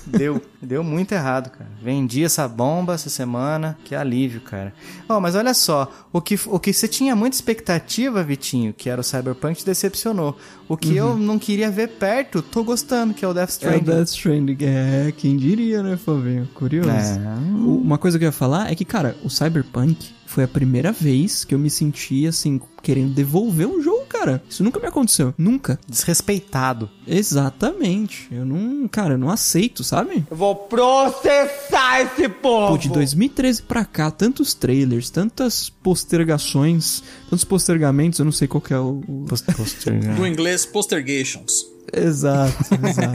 [0.06, 1.70] Deu, deu muito errado, cara.
[1.82, 4.72] Vendi essa bomba essa semana, que alívio, cara.
[5.08, 9.00] Ó, mas olha só, o que, o que você tinha muita expectativa, Vitinho, que era
[9.00, 10.36] o Cyberpunk, te decepcionou.
[10.68, 13.68] O que eu não queria ver perto, tô gostando, que é o Death Uhum.
[13.68, 13.84] É o Stranding.
[13.84, 14.56] Death Stranding.
[14.60, 16.48] É, quem diria, né, Fabinho?
[16.54, 16.90] Curioso.
[16.90, 17.18] É.
[17.54, 21.44] Uma coisa que eu ia falar é que, cara, o Cyberpunk foi a primeira vez
[21.44, 24.42] que eu me senti assim, querendo devolver um jogo, cara.
[24.48, 25.34] Isso nunca me aconteceu.
[25.36, 25.78] Nunca.
[25.88, 26.88] Desrespeitado.
[27.06, 28.28] Exatamente.
[28.30, 30.24] Eu não, cara, eu não aceito, sabe?
[30.30, 32.72] Eu vou processar esse povo!
[32.72, 38.60] Pô, de 2013 pra cá, tantos trailers, tantas postergações, tantos postergamentos, eu não sei qual
[38.60, 39.02] que é o.
[39.06, 40.14] o- Post- postergar.
[40.16, 41.66] Do inglês, postergations.
[41.92, 42.54] Exato,
[42.88, 43.12] exato.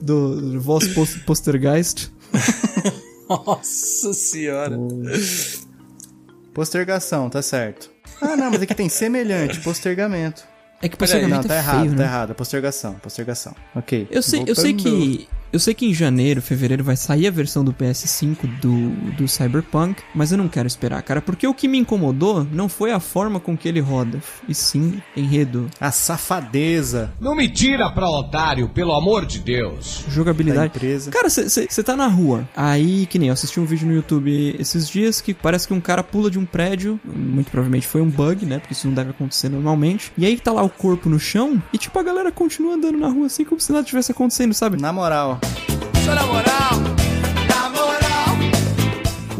[0.00, 0.62] do, do
[1.26, 2.10] postergeist.
[3.30, 4.76] Nossa senhora.
[6.52, 7.90] Postergação, tá certo.
[8.20, 10.49] Ah, não, mas aqui tem semelhante, postergamento.
[10.82, 12.04] É que Não, postergamento tá é errado, feio, tá né?
[12.04, 12.34] errado.
[12.34, 13.54] Postergação, postergação.
[13.74, 14.08] Ok.
[14.10, 15.28] Eu sei, eu sei que.
[15.52, 20.00] Eu sei que em janeiro, fevereiro vai sair a versão do PS5 do, do Cyberpunk,
[20.14, 23.40] mas eu não quero esperar, cara, porque o que me incomodou não foi a forma
[23.40, 28.94] com que ele roda, e sim enredo, A safadeza Não me tira pra otário, pelo
[28.94, 30.04] amor de Deus.
[30.06, 30.66] da jogabilidade.
[30.76, 31.10] empresa.
[31.10, 34.88] Cara, você tá na rua, aí que nem eu assisti um vídeo no YouTube esses
[34.88, 38.46] dias que parece que um cara pula de um prédio, muito provavelmente foi um bug,
[38.46, 38.60] né?
[38.60, 40.12] Porque isso não deve acontecer normalmente.
[40.16, 43.08] E aí tá lá o corpo no chão e tipo a galera continua andando na
[43.08, 44.80] rua assim como se nada tivesse acontecendo, sabe?
[44.80, 45.38] Na moral,
[46.06, 46.99] moral, na moral.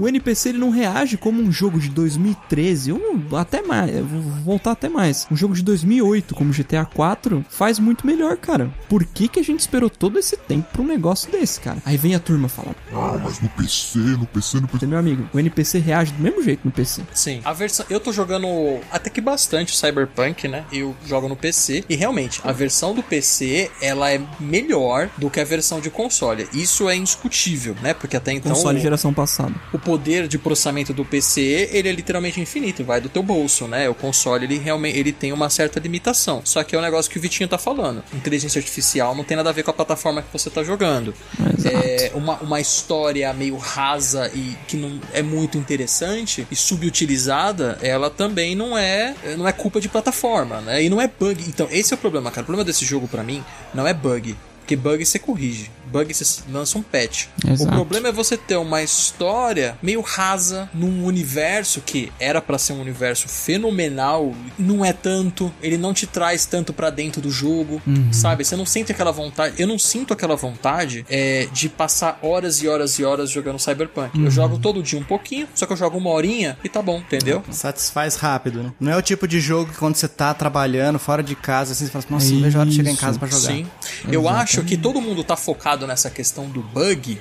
[0.01, 4.21] O NPC ele não reage como um jogo de 2013 ou até mais, eu vou
[4.45, 5.27] voltar até mais.
[5.31, 8.71] Um jogo de 2008 como GTA 4 faz muito melhor, cara.
[8.89, 11.83] Por que que a gente esperou todo esse tempo pra um negócio desse, cara?
[11.85, 14.87] Aí vem a turma falando, Ah, mas no PC, no PC, no PC.
[14.87, 17.03] meu amigo, o NPC reage do mesmo jeito no PC.
[17.15, 17.41] Sim.
[17.45, 17.85] A versão.
[17.91, 18.47] Eu tô jogando
[18.91, 20.65] até que bastante o Cyberpunk, né?
[20.73, 21.85] Eu jogo no PC.
[21.89, 26.49] E realmente, a versão do PC ela é melhor do que a versão de console.
[26.55, 27.93] Isso é indiscutível, né?
[27.93, 28.53] Porque até então.
[28.53, 29.55] Console o- geração passada.
[29.73, 33.89] o poder de processamento do PC, ele é literalmente infinito, vai do teu bolso, né?
[33.89, 36.43] O console, ele realmente ele tem uma certa limitação.
[36.45, 38.05] Só que é o negócio que o Vitinho tá falando.
[38.15, 41.13] Inteligência artificial não tem nada a ver com a plataforma que você tá jogando.
[41.59, 41.77] Exato.
[41.77, 48.09] É uma, uma história meio rasa e que não é muito interessante e subutilizada, ela
[48.09, 50.85] também não é não é culpa de plataforma, né?
[50.85, 51.43] E não é bug.
[51.49, 52.43] Então, esse é o problema, cara.
[52.43, 53.43] O problema desse jogo pra mim
[53.75, 54.37] não é bug.
[54.61, 55.69] Porque bug você corrige.
[55.91, 57.27] Bug você lança um patch.
[57.47, 57.71] Exato.
[57.71, 62.73] O problema é você ter uma história meio rasa num universo que era pra ser
[62.73, 67.81] um universo fenomenal, não é tanto, ele não te traz tanto pra dentro do jogo,
[68.13, 68.45] sabe?
[68.45, 72.69] Você não sente aquela vontade, eu não sinto aquela vontade é, de passar horas e
[72.69, 74.19] horas e horas jogando Cyberpunk.
[74.19, 76.99] Eu jogo todo dia um pouquinho, só que eu jogo uma horinha e tá bom,
[76.99, 77.43] entendeu?
[77.51, 78.73] satisfaz rápido, né?
[78.81, 81.87] Não é o tipo de jogo que quando você tá trabalhando fora de casa, assim,
[81.87, 83.53] você fala assim, nossa, não vejo a hora de chegar em casa pra jogar.
[83.53, 83.67] Sim.
[84.11, 87.21] Eu acho que todo mundo tá focado nessa questão do bug.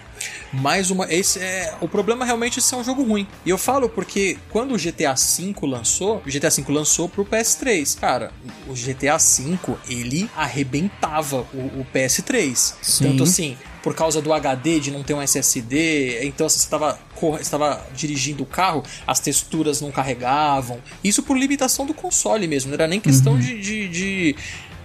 [0.52, 1.12] Mais uma.
[1.12, 1.76] Esse é.
[1.82, 3.28] O problema realmente é ser um jogo ruim.
[3.46, 8.00] E eu falo porque quando o GTA V lançou, o GTA V lançou pro PS3.
[8.00, 8.32] Cara,
[8.68, 12.74] o GTA V, ele arrebentava o, o PS3.
[12.82, 13.04] Sim.
[13.06, 17.00] Tanto assim, por causa do HD, de não ter um SSD, então assim, você estava
[17.40, 20.80] estava dirigindo o carro, as texturas não carregavam.
[21.04, 24.36] Isso por limitação do console mesmo, não era nem questão de, de, de,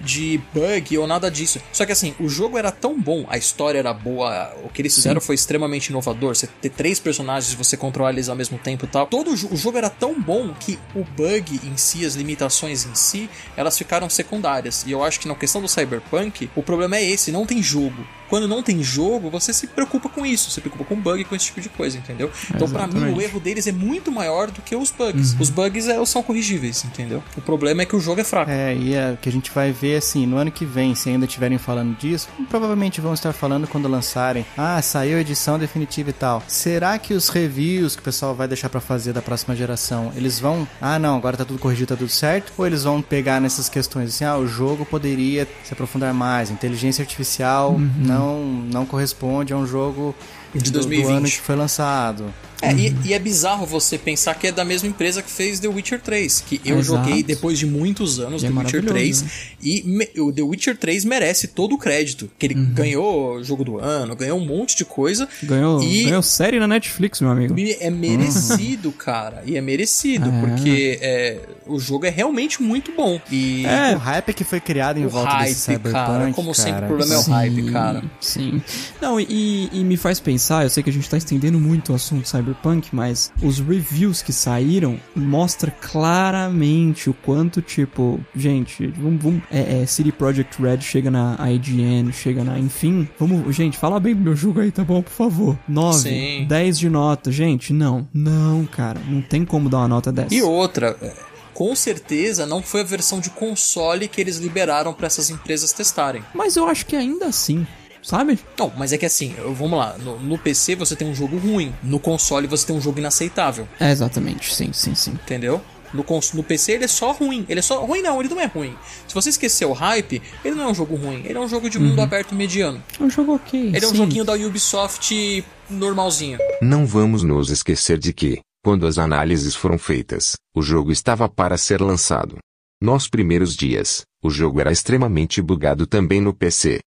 [0.05, 1.61] de bug ou nada disso.
[1.73, 4.95] Só que assim, o jogo era tão bom, a história era boa, o que eles
[4.95, 6.35] fizeram foi extremamente inovador.
[6.35, 9.07] Você ter três personagens e você controlar eles ao mesmo tempo e tal.
[9.07, 12.95] Todo o o jogo era tão bom que o bug em si, as limitações em
[12.95, 14.85] si, elas ficaram secundárias.
[14.87, 18.05] E eu acho que na questão do Cyberpunk, o problema é esse, não tem jogo.
[18.35, 21.45] Quando não tem jogo, você se preocupa com isso, se preocupa com bug, com esse
[21.45, 22.33] tipo de coisa, entendeu?
[22.53, 25.37] Então, pra mim, o erro deles é muito maior do que os bugs.
[25.39, 27.23] Os bugs é, são corrigíveis, entendeu?
[27.37, 28.51] O problema é que o jogo é fraco.
[28.51, 31.11] É, e é o que a gente vai ver assim, no ano que vem, se
[31.11, 34.45] ainda estiverem falando disso, provavelmente vão estar falando quando lançarem.
[34.59, 36.43] Ah, saiu a edição definitiva e tal.
[36.49, 40.41] Será que os reviews que o pessoal vai deixar pra fazer da próxima geração, eles
[40.41, 42.53] vão, ah, não, agora tá tudo corrigido, tá tudo certo?
[42.59, 47.01] Ou eles vão pegar nessas questões assim, ah, o jogo poderia se aprofundar mais, inteligência
[47.01, 48.24] artificial não
[48.73, 50.15] não corresponde a um jogo
[50.55, 51.17] De do- do 2020.
[51.17, 52.27] ano que foi lançado.
[52.65, 55.69] É, e, e é bizarro você pensar que é da mesma empresa que fez The
[55.69, 57.05] Witcher 3, que eu Exato.
[57.07, 59.29] joguei depois de muitos anos E é The Witcher maravilhoso, 3, né?
[59.63, 63.79] e me- o The Witcher 3 merece todo o crédito, que ele ganhou jogo do
[63.79, 67.55] ano, ganhou um monte de coisa, Ganhou, e ganhou série na Netflix, meu amigo.
[67.81, 70.41] é merecido, cara, e é merecido, É.
[70.41, 73.65] porque é, o jogo é realmente muito bom, e...
[73.67, 76.73] É, O hype que foi criado em O volta desse hype, Cyberpunk, cara, como sempre,
[76.73, 78.03] cara, o problema é o Sim, hype, cara.
[78.21, 78.63] Sim.
[79.01, 81.95] Não, e, e me faz pensar, eu sei que a gente tá estendendo muito o
[81.95, 82.54] assunto Cyberpunk,
[82.93, 89.87] mas os reviews que saíram mostra claramente o quanto, tipo, gente, vamos, vamos é, é,
[89.87, 94.37] City Project Red chega na IGN, chega na, enfim, vamos, gente, fala bem do meu
[94.37, 95.59] jogo aí, tá bom, por favor.
[95.69, 96.47] 9, Sim.
[96.47, 100.35] 10 de nota, gente, não, não, cara, não tem como dar uma nota dessa.
[100.35, 101.13] E outra, é,
[101.55, 106.23] com certeza não foi a versão de console que eles liberaram pra essas empresas testarem.
[106.35, 107.67] Mas eu acho que ainda assim,
[108.05, 108.39] sabe?
[108.59, 111.37] Não, mas é que assim, eu- vamos lá, no, no PC você tem um jogo
[111.39, 115.13] ruim, no console você tem um jogo inaceitável, É, exatamente, sim, sim, sim.
[115.13, 115.61] entendeu?
[115.93, 117.85] No, cons- no PC ele é só ruim, ele é só.
[117.85, 118.75] Ruim não, ele não é ruim.
[119.07, 121.71] Se você esquecer o hype, ele não é um jogo ruim, ele é um jogo
[121.71, 122.83] de mundo aberto mediano.
[122.99, 123.69] É um jogo ok.
[123.69, 123.97] Ele é um sim.
[123.99, 126.39] joguinho da Ubisoft normalzinho.
[126.61, 131.57] Não vamos nos esquecer de que, quando as análises foram feitas, o jogo estava para
[131.57, 132.39] ser lançado.
[132.83, 136.81] Nos primeiros dias, o jogo era extremamente bugado também no PC.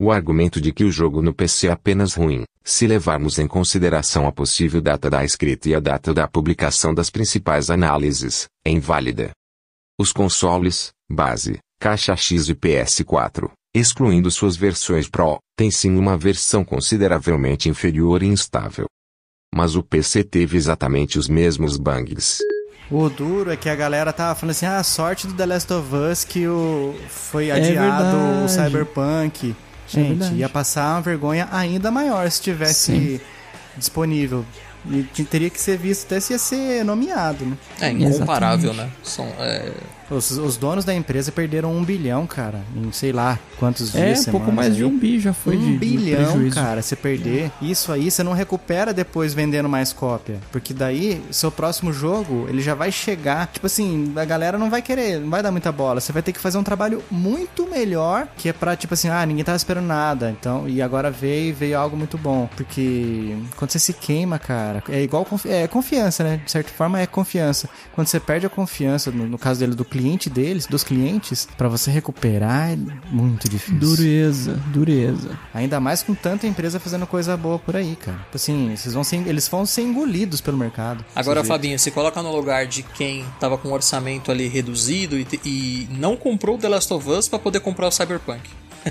[0.00, 4.28] O argumento de que o jogo no PC é apenas ruim, se levarmos em consideração
[4.28, 9.32] a possível data da escrita e a data da publicação das principais análises, é inválida.
[9.98, 16.64] Os consoles, base, caixa X e PS4, excluindo suas versões Pro, têm sim uma versão
[16.64, 18.86] consideravelmente inferior e instável.
[19.52, 22.38] Mas o PC teve exatamente os mesmos bugs.
[22.88, 25.92] O duro é que a galera tava falando assim, ah, sorte do The Last of
[25.92, 26.94] Us que o...
[27.08, 28.52] foi É adiado o verdade.
[28.52, 29.56] Cyberpunk.
[29.88, 30.34] Gente, verdade.
[30.36, 33.20] ia passar uma vergonha ainda maior se tivesse Sim.
[33.76, 34.44] disponível.
[34.86, 37.56] E teria que ser visto até se ia ser nomeado, né?
[37.80, 38.88] É incomparável, né?
[39.02, 39.72] São, é,
[40.10, 44.26] Os, os donos da empresa perderam um bilhão, cara, em sei lá quantos É, dias,
[44.26, 44.88] um pouco mais de aí.
[44.88, 46.54] um bi já foi um de, de bilhão, prejuízo.
[46.54, 50.38] cara, você perder isso aí, você não recupera depois vendendo mais cópia.
[50.50, 53.48] Porque daí, seu próximo jogo, ele já vai chegar.
[53.48, 56.00] Tipo assim, a galera não vai querer, não vai dar muita bola.
[56.00, 59.26] Você vai ter que fazer um trabalho muito melhor, que é pra, tipo assim, ah,
[59.26, 60.30] ninguém tava esperando nada.
[60.30, 62.48] Então, e agora veio, veio algo muito bom.
[62.56, 66.40] Porque quando você se queima, cara, é igual confi- é confiança, né?
[66.44, 67.68] De certa forma é confiança.
[67.94, 71.68] Quando você perde a confiança, no, no caso dele, do cliente deles, dos clientes, pra
[71.68, 72.76] você recuperar é
[73.10, 73.78] muito difícil.
[73.78, 75.38] Dureza, dureza.
[75.54, 78.18] Ainda mais com tanta empresa fazendo coisa boa por aí, cara.
[78.18, 81.04] Tipo assim, vocês vão ser, eles vão ser engolidos pelo mercado.
[81.14, 81.42] Agora.
[81.44, 85.88] Fabinho, se coloca no lugar de quem tava com um orçamento ali reduzido e, e
[85.92, 88.40] não comprou o The Last of Us pra poder comprar o Cyberpunk.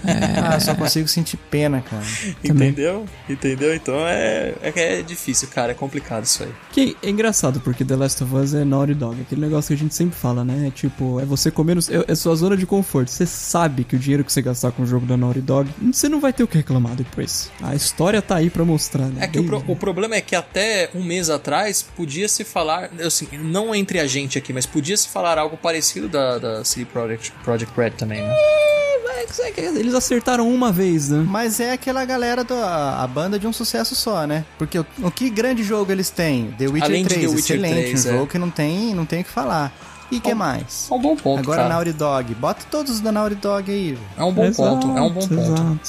[0.05, 2.03] Ah, só consigo sentir pena, cara.
[2.43, 3.05] Entendeu?
[3.29, 3.73] Entendeu?
[3.75, 5.71] Então é, é, que é difícil, cara.
[5.71, 6.49] É complicado isso aí.
[6.71, 9.21] Que é engraçado, porque The Last of Us é Naughty Dog.
[9.21, 10.71] Aquele negócio que a gente sempre fala, né?
[10.75, 11.81] Tipo, é você comer no...
[11.81, 13.09] É é sua zona de conforto.
[13.09, 16.07] Você sabe que o dinheiro que você gastar com o jogo da Naughty Dog, você
[16.07, 17.51] não vai ter o que reclamar depois.
[17.61, 19.23] A história tá aí pra mostrar, né?
[19.25, 22.43] É que o, Desde- pro- o problema é que até um mês atrás podia se
[22.43, 26.63] falar, assim, não entre a gente aqui, mas podia se falar algo parecido da, da
[26.63, 28.33] CD Projekt, Project Red também, né?
[29.79, 31.25] Eles acertaram uma vez, né?
[31.27, 34.45] Mas é aquela galera da a banda de um sucesso só, né?
[34.57, 36.51] Porque o, o que grande jogo eles têm?
[36.57, 38.13] The Witcher Além de 3, The Witcher excelente, 3, um é.
[38.13, 39.71] jogo que não tem, não tem o que falar.
[40.09, 40.87] E que mais?
[40.89, 41.73] É um bom ponto, Agora cara.
[41.73, 43.93] Naughty Dog, bota todos da Naughty Dog aí.
[43.93, 43.99] velho.
[44.17, 45.81] É um bom Exato, ponto, é um bom ponto.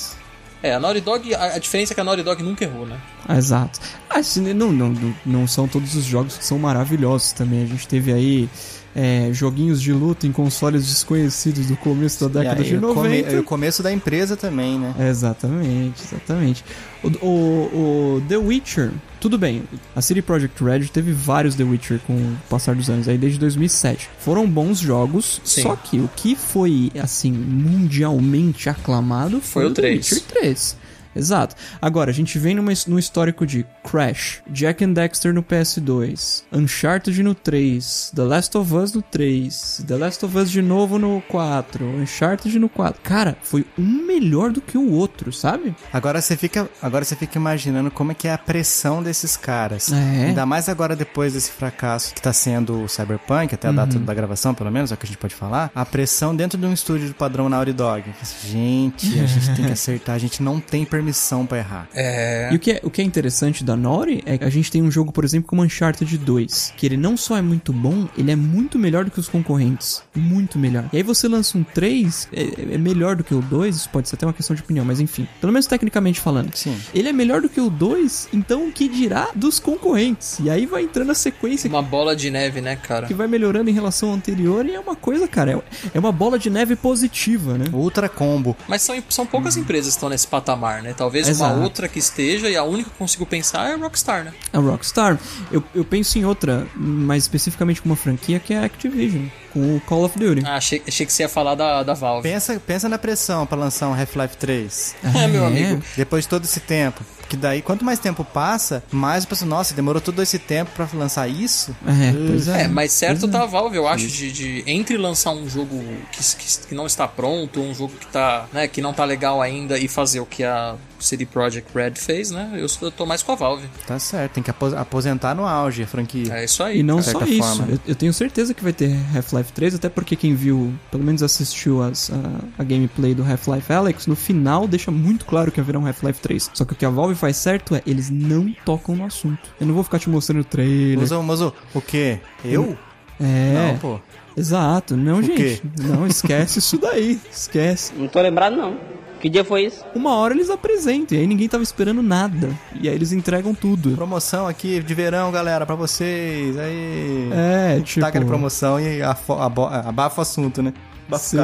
[0.62, 2.98] É, a Naughty Dog, a, a diferença é que a Naughty Dog nunca errou, né?
[3.36, 3.78] Exato.
[4.10, 7.62] Assim, não, não, não, não são todos os jogos que são maravilhosos também.
[7.62, 8.48] A gente teve aí
[8.96, 12.92] é, joguinhos de luta em consoles desconhecidos do começo da década E aí, de o
[12.94, 13.40] come- 90.
[13.40, 14.94] o começo da empresa também, né?
[15.08, 16.64] Exatamente, exatamente.
[17.04, 19.62] O, o- o The Witcher, tudo bem,
[19.94, 23.38] a CD Projekt Red teve vários The Witcher com o passar dos anos, aí desde
[23.38, 24.08] 2007.
[24.18, 25.62] Foram bons jogos, Sim.
[25.62, 30.12] só que o que foi, assim, mundialmente aclamado foi, Foi o The 3.
[30.12, 30.76] Witcher 3.
[31.14, 31.54] Exato.
[31.80, 37.22] Agora, a gente vem numa, num histórico de Crash, Jack and Dexter no PS2, Uncharted
[37.22, 41.22] no 3, The Last of Us no 3, The Last of Us de novo no
[41.28, 43.00] 4, Uncharted no 4.
[43.02, 45.74] Cara, foi um melhor do que o outro, sabe?
[45.92, 49.92] Agora você fica, agora você fica imaginando como é que é a pressão desses caras.
[49.92, 50.26] É.
[50.26, 53.76] Ainda mais agora depois desse fracasso que tá sendo o Cyberpunk, até a Uhum.
[53.76, 55.70] data da gravação, pelo menos, é o que a gente pode falar.
[55.74, 58.04] A pressão dentro de um estúdio do padrão Naughty Dog.
[58.44, 61.88] Gente, a gente tem que acertar, a gente não tem permissão pra errar.
[61.94, 62.48] É.
[62.52, 64.82] E o que, é, o que é interessante da Naughty é que a gente tem
[64.82, 68.30] um jogo, por exemplo, como Uncharted 2, que ele não só é muito bom, ele
[68.32, 70.02] é muito melhor do que os concorrentes.
[70.14, 70.84] Muito melhor.
[70.92, 74.08] E aí você lança um 3, é, é melhor do que o 2, isso pode
[74.08, 75.26] ser até uma questão de opinião, mas enfim.
[75.40, 76.54] Pelo menos tecnicamente falando.
[76.56, 76.76] Sim.
[76.92, 80.38] Ele é melhor do que o 2, então o que dirá dos concorrentes?
[80.40, 83.06] E aí vai entrando a sequência Uma bola de neve, né, cara?
[83.06, 85.62] que vai melhorando em relação ao anterior e é uma coisa, cara, é-
[85.94, 87.66] é uma bola de neve positiva, né?
[87.72, 88.56] Ultra combo.
[88.66, 90.87] Mas são, são poucas empresas que estão nesse patamar, né?
[90.92, 91.54] Talvez Exato.
[91.54, 94.32] uma outra que esteja e a única que eu consigo pensar é a Rockstar, né?
[94.52, 95.18] A Rockstar.
[95.50, 99.26] Eu, eu penso em outra, mais especificamente com uma franquia, que é a Activision,
[99.58, 100.42] com o Call of Duty.
[100.46, 102.22] Ah, achei, achei que você ia falar da, da Valve.
[102.28, 104.96] Pensa, pensa na pressão pra lançar um Half-Life 3.
[105.18, 105.82] É, meu amigo.
[105.96, 107.02] Depois de todo esse tempo.
[107.18, 110.88] Porque daí, quanto mais tempo passa, mais o pessoal, nossa, demorou todo esse tempo pra
[110.94, 111.76] lançar isso?
[111.86, 112.62] É, pois é.
[112.62, 113.36] É, mas certo Pois é.
[113.36, 115.78] tá a Valve, eu acho, de, de entre lançar um jogo
[116.10, 119.42] que, que, que não está pronto, um jogo que tá, né, que não tá legal
[119.42, 122.50] ainda e fazer o que a CD Projekt Red fez, né?
[122.56, 123.68] Eu, tô mais com a Valve.
[123.86, 126.32] Tá certo, tem que apos- aposentar no auge a franquia.
[126.32, 126.78] É isso aí.
[126.78, 127.72] E não só certa isso, forma.
[127.72, 131.02] eu, eu tenho certeza que vai ter Half-Life Half-Life 3, até porque quem viu, pelo
[131.02, 135.60] menos assistiu as, a, a gameplay do Half-Life Alex, no final deixa muito claro que
[135.60, 136.50] haverá um Half-Life 3.
[136.54, 139.38] Só que o que a Valve faz certo é, eles não tocam no assunto.
[139.60, 140.98] Eu não vou ficar te mostrando o trailer.
[140.98, 142.20] Mozo, mozo, o quê?
[142.44, 142.76] Eu?
[143.20, 143.72] É.
[143.72, 144.00] Não, pô.
[144.36, 144.96] Exato.
[144.96, 145.36] Não, O gente.
[145.36, 145.60] quê?
[145.82, 147.18] Não, esquece isso daí.
[147.30, 147.92] Esquece.
[147.96, 148.76] Não tô lembrado, não.
[149.20, 149.84] Que dia foi isso?
[149.94, 152.50] Uma hora eles apresentam, e aí ninguém tava esperando nada.
[152.80, 153.90] E aí eles entregam tudo.
[153.96, 156.56] Promoção aqui de verão, galera, pra vocês.
[156.56, 157.28] Aí.
[157.32, 158.00] É, tipo...
[158.00, 160.72] Tá aquela promoção e abafa o assunto, né?
[161.18, 161.38] Cê-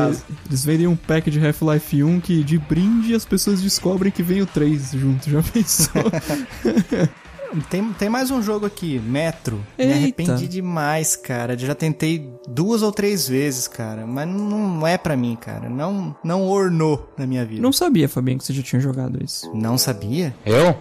[0.46, 4.42] eles vendem um pack de Half-Life 1 que de brinde as pessoas descobrem que vem
[4.42, 5.30] o 3 junto.
[5.30, 6.02] Já pensou?
[7.70, 9.56] Tem, tem mais um jogo aqui, Metro.
[9.78, 9.94] Me Eita.
[9.94, 11.56] arrependi demais, cara.
[11.56, 14.06] Já tentei duas ou três vezes, cara.
[14.06, 15.68] Mas não é pra mim, cara.
[15.68, 17.62] Não, não ornou na minha vida.
[17.62, 19.50] Não sabia, Fabinho, que você já tinha jogado isso.
[19.54, 20.34] Não sabia?
[20.44, 20.76] Eu?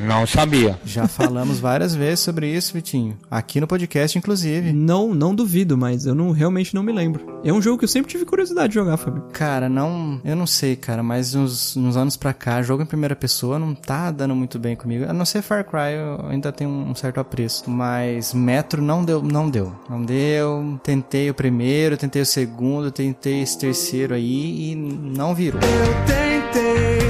[0.00, 0.78] Não sabia.
[0.84, 3.16] Já falamos várias vezes sobre isso, Vitinho.
[3.30, 4.72] Aqui no podcast, inclusive.
[4.72, 7.40] Não, não duvido, mas eu não realmente não me lembro.
[7.44, 9.24] É um jogo que eu sempre tive curiosidade de jogar, Fabinho.
[9.32, 10.20] Cara, não.
[10.24, 13.74] Eu não sei, cara, mas uns, uns anos pra cá, jogo em primeira pessoa não
[13.74, 15.04] tá dando muito bem comigo.
[15.08, 17.70] A não ser Far Cry, eu ainda tenho um certo apreço.
[17.70, 19.74] Mas Metro não deu, não deu.
[19.88, 20.78] Não deu.
[20.82, 25.60] Tentei o primeiro, tentei o segundo, tentei esse terceiro aí e não virou.
[25.60, 27.00] Eu tentei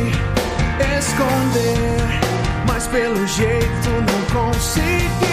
[0.98, 1.79] esconder,
[2.90, 5.29] pelo jeito não consegui.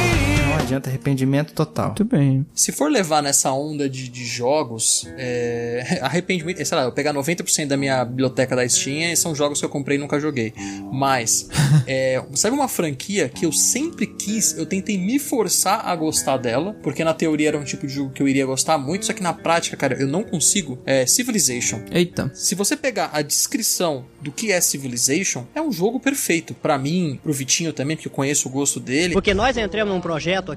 [0.68, 1.88] Não adianta arrependimento total.
[1.88, 2.45] Muito bem.
[2.53, 7.68] Se for levar nessa onda de, de jogos, é, arrependimento, sei lá, eu pegar 90%
[7.68, 10.53] da minha biblioteca da Steam são jogos que eu comprei e nunca joguei.
[10.91, 11.47] Mas,
[11.88, 16.76] é, sabe uma franquia que eu sempre quis, eu tentei me forçar a gostar dela,
[16.84, 19.24] porque na teoria era um tipo de jogo que eu iria gostar muito, só que
[19.24, 20.78] na prática, cara, eu não consigo.
[20.86, 21.80] É Civilization.
[21.89, 22.30] Eita.
[22.34, 26.53] Se você pegar a descrição do que é Civilization, é um jogo perfeito.
[26.53, 29.13] Pra mim, pro Vitinho também, porque eu conheço o gosto dele.
[29.13, 30.57] Porque nós entramos num projeto aqui,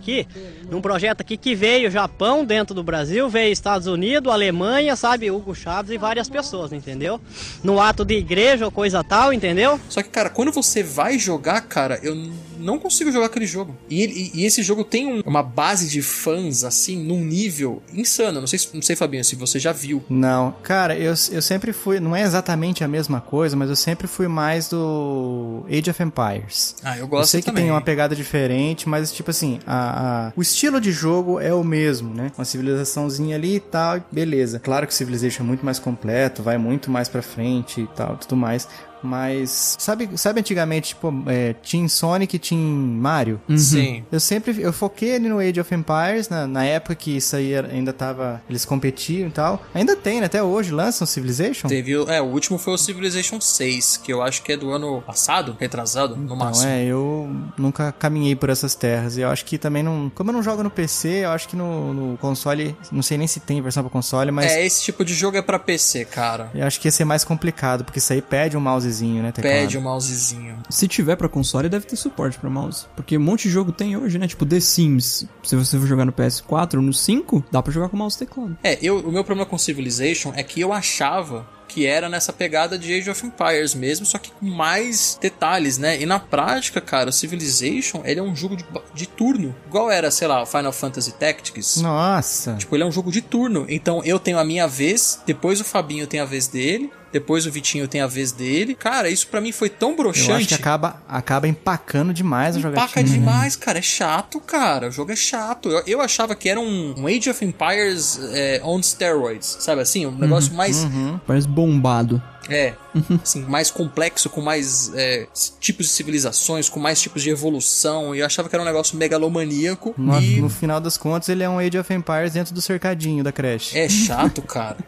[0.70, 5.54] num projeto aqui que veio Japão dentro do Brasil, veio Estados Unidos, Alemanha, sabe, Hugo
[5.54, 7.20] Chaves e várias pessoas, entendeu?
[7.62, 9.78] No ato de igreja ou coisa tal, entendeu?
[9.88, 12.14] Só que, cara, quando você vai jogar, cara, eu
[12.60, 13.76] não consigo jogar aquele jogo.
[13.88, 18.40] E, ele- e- esse jogo tem um- uma base de fãs, assim, num nível insano.
[18.40, 20.02] Não sei, se- não sei, Fabinho, se você já viu.
[20.08, 21.98] Não, cara, eu, eu sempre fui.
[22.00, 26.76] Não é exatamente a mesma coisa, mas eu sempre fui mais do Age of Empires.
[26.82, 27.64] Ah, eu gosto Eu sei que também.
[27.64, 31.64] tem uma pegada diferente, mas tipo assim, a, a- o estilo de jogo é o
[31.64, 32.30] mesmo, né?
[32.36, 34.58] Uma civilizaçãozinha ali e tal, beleza.
[34.58, 38.16] Claro que o Civilization é muito mais completo, vai muito mais pra frente e tal,
[38.16, 38.68] tudo mais.
[39.02, 43.40] Mas sabe, sabe antigamente, tipo, é, Team Sonic e Team Mario?
[43.48, 43.58] Uhum.
[43.58, 44.04] Sim.
[44.10, 47.54] Eu sempre eu foquei ali no Age of Empires, na, na época que isso aí
[47.56, 48.42] ainda tava.
[48.48, 49.62] Eles competiam e tal.
[49.74, 50.26] Ainda tem, né?
[50.26, 51.68] Até hoje lançam Civilization.
[51.68, 54.70] Teve, o- é, o último foi o Civilization 6, que eu acho que é do
[54.70, 56.68] ano passado, retrasado, no Então, máximo.
[56.68, 57.28] é, eu
[57.58, 59.16] nunca caminhei por essas terras.
[59.16, 60.10] E eu acho que também não.
[60.14, 62.76] Como eu não jogo no PC, eu acho que no, no console.
[62.92, 64.50] Não sei nem se tem versão pra console, mas.
[64.52, 66.50] É, esse tipo de jogo é pra PC, cara.
[66.54, 68.60] Eu acho que ia ser mais complicado, porque isso aí pede um
[68.90, 69.32] mousezinho, né?
[69.32, 69.52] teclado.
[69.52, 70.58] Pede um mousezinho.
[70.68, 72.86] Se tiver pra console, deve ter suporte pra mouse.
[72.96, 74.26] Porque um monte de jogo tem hoje, né?
[74.26, 75.26] Tipo The Sims.
[75.42, 78.26] Se você for jogar no PS4 ou no 5, dá pra jogar com mouse e
[78.26, 78.58] teclado.
[78.62, 82.76] É, eu, o meu problema com Civilization é que eu achava que era nessa pegada
[82.76, 86.00] de Age of Empires mesmo, só que com mais detalhes, né?
[86.00, 89.54] E na prática, cara, o Civilization, ele é um jogo de, de turno.
[89.68, 91.76] Igual era, sei lá, Final Fantasy Tactics.
[91.76, 92.54] Nossa.
[92.54, 93.66] Tipo, ele é um jogo de turno.
[93.68, 97.50] Então eu tenho a minha vez, depois o Fabinho tem a vez dele, depois o
[97.50, 98.74] Vitinho tem a vez dele.
[98.74, 100.32] Cara, isso pra mim foi tão Eu broxante.
[100.32, 102.86] acho que acaba, acaba empacando demais a jogatina.
[102.88, 103.78] Paca demais, cara.
[103.78, 104.88] É chato, cara.
[104.88, 105.68] O jogo é chato.
[105.68, 110.06] Eu, eu achava que era um, um Age of Empires é, on steroids, sabe assim?
[110.06, 110.86] Um negócio mais.
[111.26, 112.22] Parece bombado.
[112.48, 112.74] É,
[113.22, 115.28] assim, mais complexo, com mais é,
[115.60, 118.14] tipos de civilizações, com mais tipos de evolução.
[118.14, 119.94] E eu achava que era um negócio megalomaníaco.
[119.96, 123.22] No, e no final das contas, ele é um Age of Empires dentro do cercadinho
[123.22, 123.78] da creche.
[123.78, 124.78] é chato, cara.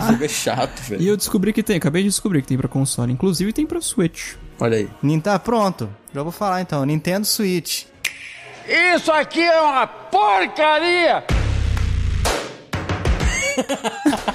[0.00, 1.02] o jogo é chato, velho.
[1.02, 3.12] E eu descobri que tem, acabei de descobrir que tem pra console.
[3.12, 4.34] Inclusive tem pra Switch.
[4.58, 4.88] Olha aí.
[5.02, 5.88] Nin- Tá pronto.
[6.14, 6.84] Já vou falar então.
[6.84, 7.84] Nintendo Switch.
[8.96, 11.24] Isso aqui é uma porcaria!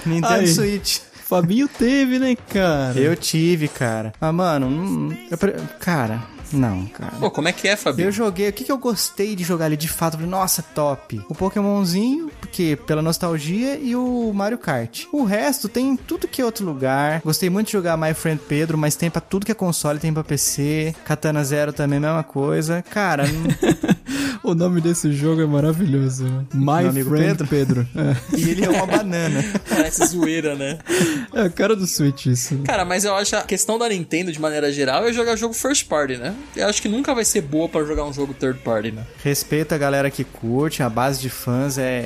[0.06, 0.48] Nintendo Aí.
[0.48, 1.00] Switch.
[1.28, 3.00] Fabinho teve, né, cara?
[3.00, 4.14] Eu tive, cara.
[4.22, 6.22] Mas, mano, hum, eu pre- cara,
[6.52, 7.14] não, cara.
[7.20, 8.08] Pô, como é que é, Fabinho?
[8.08, 10.14] Eu joguei, o que, que eu gostei de jogar ali de fato?
[10.14, 11.22] Falei, nossa, top.
[11.30, 15.06] O Pokémonzinho, porque pela nostalgia, e o Mario Kart.
[15.12, 17.22] O resto tem em tudo que é outro lugar.
[17.24, 20.14] Gostei muito de jogar My Friend Pedro, mas tem pra tudo que é console, tem
[20.14, 20.96] pra PC.
[21.06, 22.82] Katana Zero também, mesma coisa.
[22.84, 26.26] Cara, não- O nome desse jogo é maravilhoso.
[26.26, 26.46] né?
[26.54, 27.88] My Meu amigo Friend Pedro.
[27.96, 28.16] É.
[28.38, 29.44] e ele é uma banana.
[29.68, 30.78] Parece zoeira, né?
[31.34, 32.60] É a cara do Switch isso.
[32.64, 35.88] Cara, mas eu acho a questão da Nintendo, de maneira geral, é jogar jogo first
[35.88, 36.35] party, né?
[36.56, 39.04] Eu acho que nunca vai ser boa pra jogar um jogo third party, né?
[39.24, 42.06] Respeito a galera que curte, a base de fãs é, é-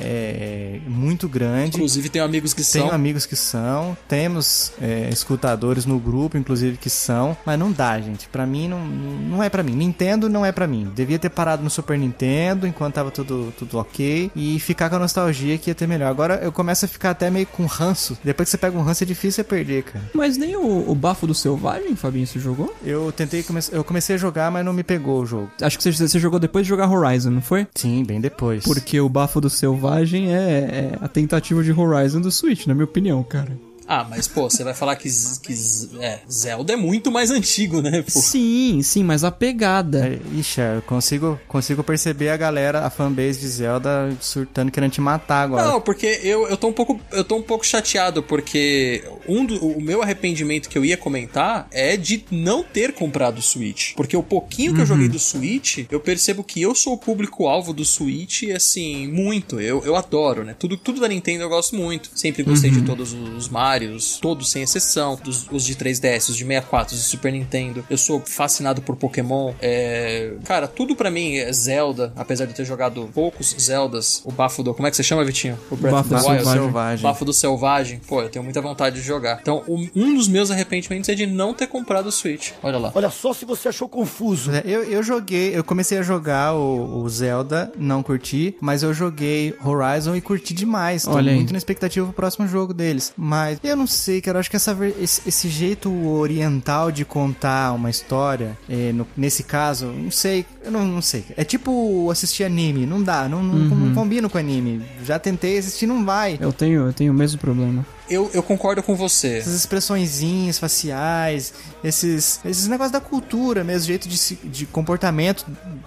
[0.76, 1.76] é muito grande.
[1.76, 2.94] Inclusive, tenho amigos que Tenho são.
[2.94, 8.28] amigos que são, temos é, escutadores no grupo, inclusive, que são, mas não dá, gente.
[8.28, 9.72] Pra mim, não, não é pra mim.
[9.72, 10.90] Nintendo não é pra mim.
[10.94, 14.98] Devia ter parado no Super Nintendo enquanto tava tudo, tudo ok e ficar com a
[14.98, 16.08] nostalgia que ia ter melhor.
[16.10, 18.18] Agora eu começo a ficar até meio com ranço.
[18.24, 20.04] Depois que você pega um ranço, é difícil você perder, cara.
[20.14, 22.74] Mas nem o, o Bafo do Selvagem, Fabinho, você jogou?
[22.84, 25.50] Eu tentei, come eu comecei a jogar, mas não me pegou o jogo.
[25.60, 27.66] Acho que você, você jogou depois de jogar Horizon, não foi?
[27.74, 28.64] Sim, bem depois.
[28.64, 32.84] Porque o Bafo do Selvagem é, é a tentativa de Horizon do Switch, na minha
[32.84, 33.69] opinião, cara.
[33.92, 35.08] Ah, mas pô, você vai falar que,
[35.42, 35.52] que
[35.98, 38.02] é, Zelda é muito mais antigo, né?
[38.02, 38.20] Pô.
[38.20, 40.06] Sim, sim, mas a pegada.
[40.06, 45.00] É, Ixi, eu consigo, consigo perceber a galera, a fanbase de Zelda surtando, querendo te
[45.00, 45.64] matar agora.
[45.64, 49.56] Não, porque eu, eu tô um pouco eu tô um pouco chateado porque um do,
[49.58, 54.16] o meu arrependimento que eu ia comentar é de não ter comprado o Switch, porque
[54.16, 57.72] o pouquinho que eu joguei do Switch, eu percebo que eu sou o público alvo
[57.72, 59.60] do Switch assim, muito.
[59.60, 60.54] Eu, eu adoro, né?
[60.56, 62.08] Tudo tudo da Nintendo eu gosto muito.
[62.14, 63.48] Sempre gostei de todos os
[63.80, 67.82] Marios, todos sem exceção, dos os de 3DS, os de 64, os de Super Nintendo.
[67.88, 69.54] Eu sou fascinado por Pokémon.
[69.60, 74.20] É, cara, tudo pra mim é Zelda, apesar de eu ter jogado poucos Zeldas.
[74.26, 75.58] O bafo do, como é que você chama, Vitinho?
[75.70, 76.44] O Bafo do Wild.
[76.44, 77.02] Selvagem.
[77.02, 78.00] Bafo do Selvagem.
[78.06, 79.38] Pô, eu tenho muita vontade de jogar.
[79.40, 82.50] Então, um, dos meus arrependimentos é de não ter comprado o Switch.
[82.62, 82.92] Olha lá.
[82.94, 84.50] Olha só se você achou confuso.
[84.52, 88.92] É, Eu, eu joguei, eu comecei a jogar o, o Zelda, não curti, mas eu
[88.92, 91.04] joguei Horizon e curti demais.
[91.04, 91.36] Tô Olha aí.
[91.36, 93.12] muito na expectativa pro próximo jogo deles.
[93.16, 97.72] Mas eu não sei, cara, eu acho que essa, esse, esse jeito oriental de contar
[97.72, 101.24] uma história, é, no- nesse caso, não sei, eu não, não sei.
[101.36, 104.82] É tipo assistir anime, não dá, não, não, não combina com anime.
[105.04, 106.38] Já tentei assistir, não vai.
[106.40, 107.84] Eu tenho, eu tenho o mesmo problema.
[108.10, 109.38] Eu, eu concordo com você.
[109.38, 111.52] Essas expressõezinhas faciais,
[111.84, 115.46] esses, esses negócios da cultura mesmo, jeito de, de comportamento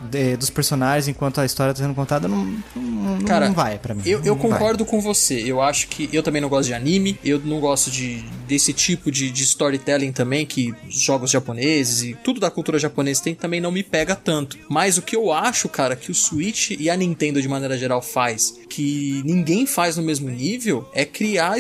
[0.10, 2.46] de- dos personagens enquanto a história tá sendo contada, não,
[2.76, 4.02] não, Cara, não vai pra mim.
[4.06, 4.52] Eu, eu não vai.
[4.52, 5.36] concordo com você.
[5.46, 7.18] Eu acho que eu também não gosto de anime.
[7.24, 12.14] Eu não gosto de desse tipo de, de storytelling também que os jogos japoneses e
[12.24, 14.58] tudo da cultura japonesa tem também não me pega tanto.
[14.70, 18.02] Mas o que eu acho, cara, que o Switch e a Nintendo de maneira geral
[18.02, 21.58] faz, que ninguém faz no mesmo nível, é criar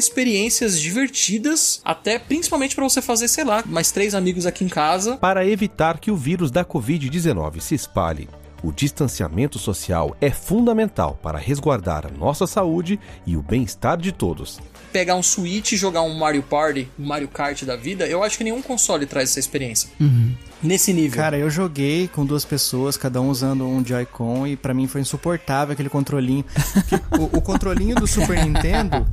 [0.53, 5.17] experiências divertidas, até principalmente pra você fazer, sei lá, mais três amigos aqui em casa.
[5.17, 8.29] Para evitar que o vírus da Covid-19 se espalhe,
[8.63, 14.59] o distanciamento social é fundamental para resguardar a nossa saúde e o bem-estar de todos.
[14.91, 18.37] Pegar um Switch e jogar um Mario Party, um Mario Kart da vida, eu acho
[18.37, 19.89] que nenhum console traz essa experiência.
[20.61, 21.17] Nesse nível.
[21.17, 25.01] Cara, eu joguei com duas pessoas, cada um usando um Joy-Con, e pra mim foi
[25.01, 26.45] insuportável aquele controlinho.
[27.19, 29.05] O, o controlinho do Super Nintendo,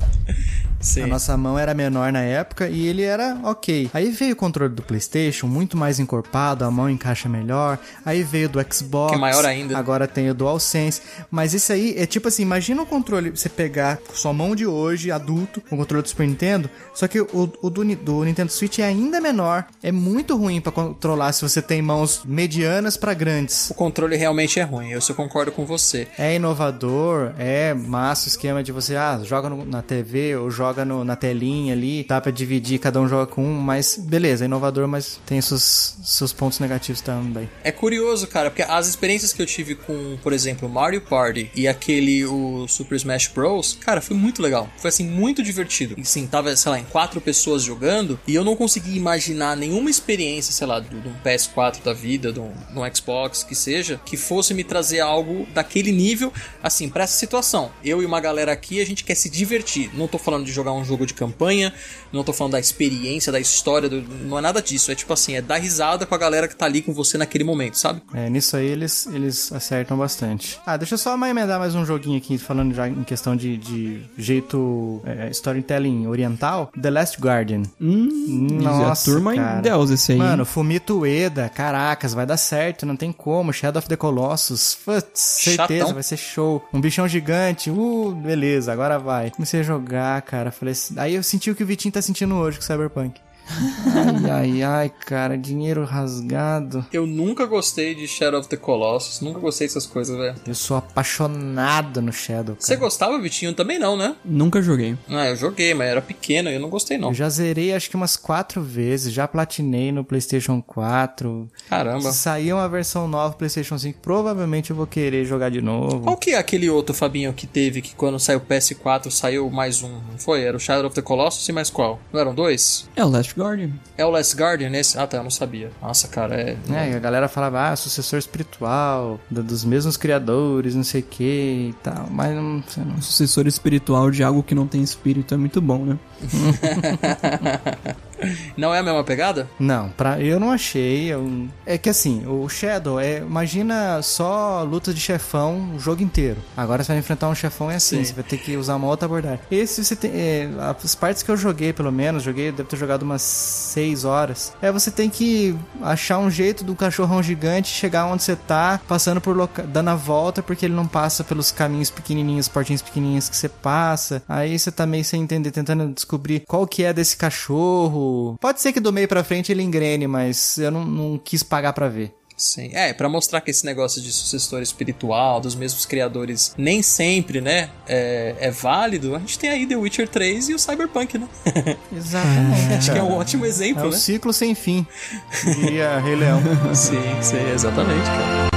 [0.81, 1.03] Sim.
[1.03, 3.89] a nossa mão era menor na época e ele era ok.
[3.93, 7.77] Aí veio o controle do PlayStation, muito mais encorpado, a mão encaixa melhor.
[8.05, 9.11] Aí veio do Xbox.
[9.11, 9.77] Que é maior ainda.
[9.77, 11.01] Agora tem o DualSense.
[11.29, 14.65] Mas esse aí é tipo assim: imagina o controle, você pegar com sua mão de
[14.65, 16.69] hoje, adulto, com o controle do Super Nintendo.
[16.93, 17.27] Só que o,
[17.61, 19.65] o do, do Nintendo Switch é ainda menor.
[19.83, 23.69] É muito ruim pra controlar se você tem mãos medianas pra grandes.
[23.69, 26.07] O controle realmente é ruim, eu só concordo com você.
[26.17, 30.70] É inovador, é massa o esquema de você, ah, joga no- na TV ou joga
[30.85, 34.47] no- na telinha ali, dá pra dividir, cada um joga com um, mas beleza, é
[34.47, 37.49] inovador, mas tem seus, seus pontos negativos também.
[37.63, 41.67] É curioso, cara, porque as experiências que eu tive com, por exemplo, Mario Party e
[41.67, 44.69] aquele o Super Smash Bros, cara, foi muito legal.
[44.77, 45.95] Foi assim muito divertido.
[45.97, 49.89] E sim, tava, sei lá, em quatro pessoas jogando e eu não consegui imaginar nenhuma
[49.89, 52.43] experiência, sei lá, do, do PS4 da vida, do,
[52.73, 57.71] do Xbox, que seja, que fosse me trazer algo daquele nível, assim, pra essa situação.
[57.83, 59.89] Eu e uma galera aqui, a gente quer se divertir.
[59.93, 61.73] Não tô falando de jogar um jogo de campanha,
[62.13, 64.91] não tô falando da experiência, da história, do- não é nada disso.
[64.91, 67.43] É tipo assim, é dar risada com a galera que tá ali com você naquele
[67.43, 68.01] momento, sabe?
[68.13, 70.59] É, nisso aí eles, eles acertam bastante.
[70.65, 73.57] Ah, deixa eu só mais emendar mais um joguinho aqui, falando já em questão de,
[73.57, 76.71] de jeito é, storytelling oriental.
[76.79, 77.63] The Last Guardian.
[77.79, 78.59] Hum,
[78.89, 80.17] a turma em Deus esse aí.
[80.17, 83.51] Mano, Fumito Ueda, caracas, vai dar certo, não tem como.
[83.53, 85.93] Shadow of the Colossus, putz, certeza, Chatão.
[85.93, 86.63] vai ser show.
[86.73, 89.31] Um bichão gigante, uh, beleza, agora vai.
[89.31, 92.35] Comecei a jogar, cara, falei assim- Aí eu senti o que o Vitinho tá sentindo
[92.35, 93.19] hoje com Cyberpunk.
[93.49, 96.85] Ai, ai, ai, cara, dinheiro rasgado.
[96.91, 100.35] Eu nunca gostei de Shadow of the Colossus, nunca gostei dessas coisas, velho.
[100.47, 102.55] Eu sou apaixonado no Shadow.
[102.57, 103.53] Você gostava, Vitinho?
[103.53, 104.15] Também não, né?
[104.23, 104.97] Nunca joguei.
[105.09, 107.09] Ah, eu joguei, mas era pequeno e eu não gostei, não.
[107.09, 111.49] Eu já zerei acho que umas quatro vezes, já platinei no PlayStation 4.
[111.69, 112.11] Caramba.
[112.11, 116.01] Se sair uma versão nova do PlayStation 5, provavelmente eu vou querer jogar de novo.
[116.01, 119.81] Qual que é aquele outro, Fabinho, que teve que quando saiu o PS4 saiu mais
[119.81, 119.89] um?
[119.89, 120.43] Não foi?
[120.43, 121.99] Era o Shadow of the Colossus e mais qual?
[122.13, 122.89] Não eram dois?
[122.95, 123.71] É o Last Guardian.
[123.97, 124.97] É o Last Guardian esse?
[124.97, 125.71] Ah, tá, eu não sabia.
[125.81, 126.57] Nossa, cara, é.
[126.69, 131.69] É, e a galera falava, ah, sucessor espiritual, dos mesmos criadores, não sei o que
[131.69, 132.95] e tal, mas não sei não.
[132.95, 135.99] Um sucessor espiritual de algo que não tem espírito é muito bom, né?
[138.57, 139.49] Não é a mesma pegada?
[139.59, 141.11] Não, pra, eu não achei.
[141.11, 143.19] eu- é que assim, o Shadow é.
[143.19, 146.37] Imagina só luta de chefão o jogo inteiro.
[146.55, 148.03] Agora você vai enfrentar um chefão é assim, Sim.
[148.05, 149.39] você vai ter que usar uma outra abordagem.
[149.49, 150.11] Esse você tem.
[150.13, 150.49] é,
[150.83, 154.53] as partes que eu joguei, pelo menos, joguei, devo ter jogado umas 6 horas.
[154.61, 159.19] É você tem que achar um jeito do cachorrão gigante chegar onde você tá, passando
[159.21, 163.35] por loca dando a volta, porque ele não passa pelos caminhos pequenininhos, portinhos pequenininhos que
[163.35, 164.21] você passa.
[164.27, 168.10] Aí você tá meio sem entender, tentando descobrir qual que é desse cachorro.
[168.39, 171.73] Pode ser que do meio pra frente ele engrene, mas eu não, não quis pagar
[171.73, 172.13] pra ver.
[172.37, 172.71] Sim.
[172.73, 177.69] É, pra mostrar que esse negócio de sucessor espiritual, dos mesmos criadores, nem sempre, né,
[177.87, 181.27] é, é válido, a gente tem aí The Witcher 3 e o Cyberpunk, né?
[181.95, 182.73] Exatamente.
[182.73, 183.97] Acho que é um ótimo exemplo, É o né?
[183.97, 184.87] ciclo sem fim.
[185.61, 186.41] Diria Rei Leão.
[186.73, 188.50] sim, sim, exatamente, cara.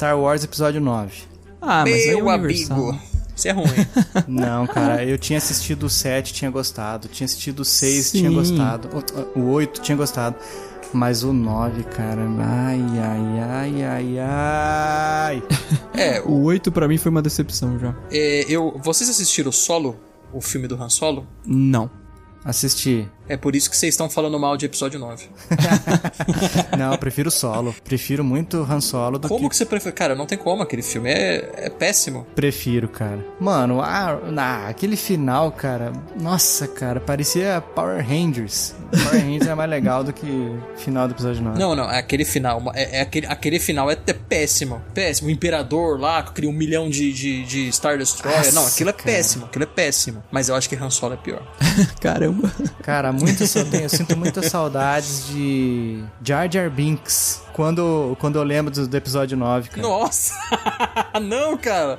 [0.00, 1.12] Star Wars Episódio 9.
[1.60, 2.88] Ah, mas aí é Meu universal.
[2.88, 3.02] amigo.
[3.36, 3.66] Isso é ruim.
[4.26, 7.06] Não, cara, eu tinha assistido o 7, tinha gostado.
[7.06, 8.18] Tinha assistido o 6, Sim.
[8.20, 8.88] tinha gostado.
[9.36, 10.36] O, o 8, tinha gostado.
[10.90, 15.42] Mas o 9, cara, ai, ai, ai, ai, ai.
[15.92, 17.94] É, O 8 pra mim foi uma decepção já.
[18.10, 20.00] É, eu, vocês assistiram Solo,
[20.32, 21.26] o filme do Han Solo?
[21.44, 21.90] Não.
[22.42, 23.06] Assisti.
[23.30, 25.28] É por isso que vocês estão falando mal de episódio 9.
[26.76, 27.72] Não, eu prefiro solo.
[27.84, 29.50] Prefiro muito Han Solo do Como que...
[29.50, 29.94] que você prefere?
[29.94, 32.26] Cara, não tem como, aquele filme é, é péssimo.
[32.34, 33.24] Prefiro, cara.
[33.38, 35.92] Mano, ah, ah, aquele final, cara.
[36.20, 38.74] Nossa, cara, parecia Power Rangers.
[38.90, 41.56] Power Rangers é mais legal do que o final do episódio 9.
[41.56, 42.60] Não, não, é aquele final.
[42.74, 44.82] É, é aquele, aquele final é, é péssimo.
[44.92, 45.28] Péssimo.
[45.28, 48.38] O Imperador lá, que cria um milhão de, de, de Star Destroyer.
[48.38, 49.04] Nossa, não, aquilo é cara.
[49.04, 49.44] péssimo.
[49.44, 50.24] Aquilo é péssimo.
[50.32, 51.42] Mas eu acho que Han Solo é pior.
[52.00, 52.50] Caramba.
[52.82, 57.42] Cara, muito, eu, tenho- eu sinto muitas saudades de Jar Jar Binks.
[57.52, 59.82] Quando, quando eu lembro do, do episódio 9, cara.
[59.82, 60.32] Nossa!
[61.20, 61.98] não, cara!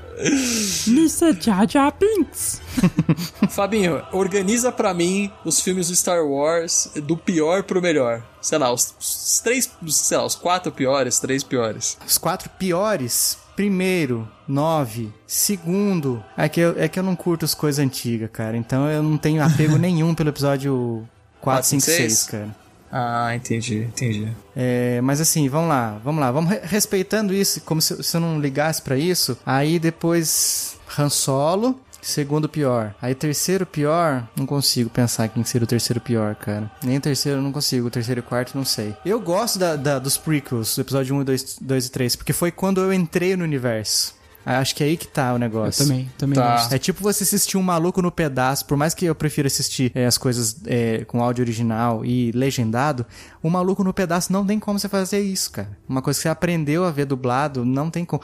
[0.88, 1.38] Mr.
[1.40, 2.62] Jar Jar Binks.
[3.52, 8.24] Fabinho, organiza pra mim os filmes do Star Wars do pior pro melhor.
[8.42, 11.98] Sei lá, os, os três, sei lá, os quatro piores, três piores.
[12.08, 13.38] Os quatro piores.
[13.62, 15.14] Primeiro, 9.
[15.28, 18.58] Segundo, é que, eu, é que eu não curto as coisas antigas, cara.
[18.58, 21.08] Então eu não tenho apego nenhum pelo episódio
[21.40, 22.56] 4, 5, 6, cara.
[22.92, 24.28] Ah, entendi, entendi.
[24.56, 28.22] É, mas assim, vamos lá, vamos lá, vamos re- respeitando isso, como se, se eu
[28.22, 29.38] não ligasse pra isso.
[29.46, 32.94] Aí depois Han Solo, segundo pior.
[33.02, 36.70] Aí terceiro pior, não consigo pensar quem seria o terceiro pior, cara.
[36.84, 38.96] Nem o terceiro não consigo, o terceiro e quarto não sei.
[39.06, 42.52] Eu gosto da, da- dos prequels, do episódio 1, 2, 2 e 3, porque foi
[42.52, 44.16] quando eu entrei no universo.
[44.46, 45.86] Acho que é aí que tá o Eu negócio.
[45.86, 46.56] também, também Tá.
[46.58, 46.74] gosto.
[46.74, 50.06] É tipo você assistir um maluco no pedaço, por mais que eu prefira assistir é,
[50.06, 53.06] as coisas é, com áudio original e legendado,
[53.44, 55.70] o maluco no pedaço não tem como você fazer isso, cara.
[55.88, 58.22] Uma coisa que você aprendeu a ver dublado, não tem como.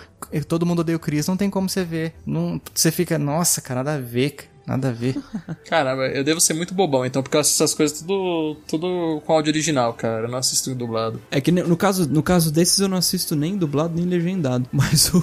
[0.47, 2.13] Todo mundo odeia o Chris, não tem como você ver.
[2.25, 4.57] Não, você fica, nossa, cara, nada a ver, cara.
[4.67, 5.15] Nada a ver.
[5.69, 9.31] Caramba, eu devo ser muito bobão, então, porque eu assisto essas coisas tudo, tudo com
[9.31, 10.23] áudio original, cara.
[10.25, 11.21] Eu não assisto dublado.
[11.31, 14.67] É que no caso, no caso desses eu não assisto nem dublado nem legendado.
[14.73, 15.21] Mas o.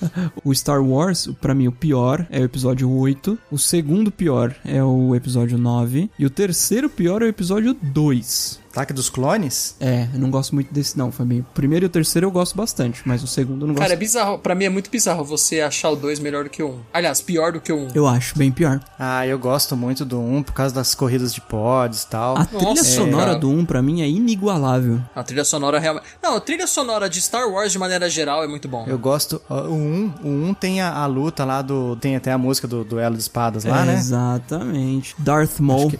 [0.44, 3.38] o Star Wars, pra mim, o pior é o episódio 8.
[3.50, 6.10] O segundo pior é o episódio 9.
[6.18, 8.60] E o terceiro pior é o episódio 2.
[8.70, 9.74] Ataque dos clones?
[9.80, 11.44] É, eu não gosto muito desse não, Fabinho.
[11.50, 13.82] O primeiro e o terceiro eu gosto bastante, mas o segundo eu não gosto.
[13.82, 14.38] Cara, é bizarro.
[14.38, 16.70] Pra mim é muito bizarro você achar o 2 melhor do que o 1.
[16.70, 16.80] Um.
[16.92, 17.80] Aliás, pior do que o 1.
[17.80, 17.88] Um.
[17.94, 18.80] Eu acho bem pior.
[18.96, 22.36] Ah, eu gosto muito do 1 por causa das corridas de pods e tal.
[22.36, 23.38] A trilha sonora cara.
[23.38, 25.00] do 1 pra mim é inigualável.
[25.16, 26.06] A trilha sonora realmente.
[26.22, 28.84] Não, a trilha sonora de Star Wars de maneira geral é muito bom.
[28.86, 29.42] Eu gosto.
[29.48, 31.96] O 1, o 1 tem a, a luta lá do.
[31.96, 33.94] Tem até a música do duelo de espadas lá, né?
[33.94, 35.14] Exatamente.
[35.18, 35.92] Darth Maul.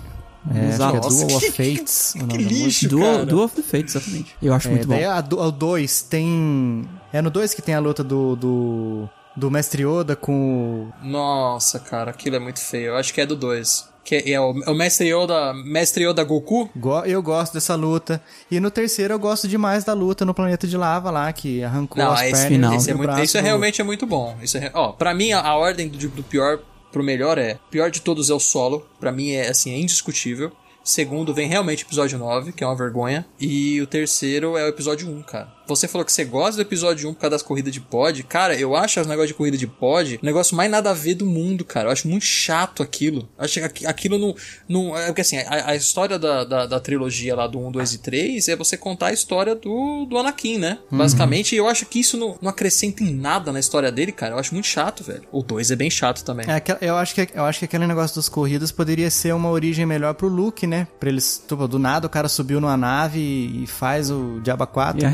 [0.49, 1.09] É, acho que é Exato.
[1.09, 2.15] Duel of Fates.
[2.17, 2.55] nome da música.
[2.55, 3.27] lixo, Duel, cara.
[3.27, 4.37] Duel of the Fates, exatamente.
[4.43, 5.09] Eu acho É, muito bom.
[5.11, 6.89] a do- o 2 tem.
[7.13, 8.37] É no 2 que tem a luta do.
[8.37, 11.07] do, do Mestre Yoda com o.
[11.07, 12.87] Nossa, cara, aquilo é muito feio.
[12.89, 13.89] Eu acho que é do 2.
[14.03, 15.53] Que é, é o, é o Mestre Yoda.
[15.53, 16.71] Mestre Yoda Goku?
[16.75, 18.21] Go- Eu gosto dessa luta.
[18.51, 22.03] E no terceiro eu gosto demais da luta no planeta de lava lá, que arrancou
[22.03, 22.75] Não, as esse, pernas final.
[22.75, 24.37] esse é o muito, braço isso é realmente é muito bom.
[24.43, 26.59] Isso é, ó, pra mim, a, a ordem do, do pior
[26.91, 28.87] pro melhor é: o pior de todos é o solo.
[28.99, 30.53] Pra mim é assim, é indiscutível.
[30.83, 33.27] Segundo vem realmente o episódio 9, que é uma vergonha.
[33.39, 35.53] E o terceiro é o episódio 1, cara.
[35.77, 38.23] Você falou que você gosta do episódio 1 por causa das corridas de pod.
[38.25, 41.15] Cara, eu acho os negócios de corrida de pod o negócio mais nada a ver
[41.15, 41.89] do mundo, cara.
[41.89, 43.29] Eu acho muito chato aquilo.
[43.39, 44.35] Eu acho que aqu- aquilo não.
[44.69, 47.95] não é porque assim, a, a história da, da, da trilogia lá do 1, 2
[47.95, 50.79] e 3 é você contar a história do, do Anakin, né?
[50.91, 50.99] Uhum.
[50.99, 54.35] Basicamente, e eu acho que isso não, não acrescenta em nada na história dele, cara.
[54.35, 55.23] Eu acho muito chato, velho.
[55.33, 56.47] O 2 é bem chato também.
[56.49, 59.87] É, eu, acho que, eu acho que aquele negócio das corridas poderia ser uma origem
[59.87, 60.87] melhor pro Luke, né?
[60.99, 65.01] Pra eles, tipo, do nada o cara subiu numa nave e, faz o Diaba 4.
[65.03, 65.05] E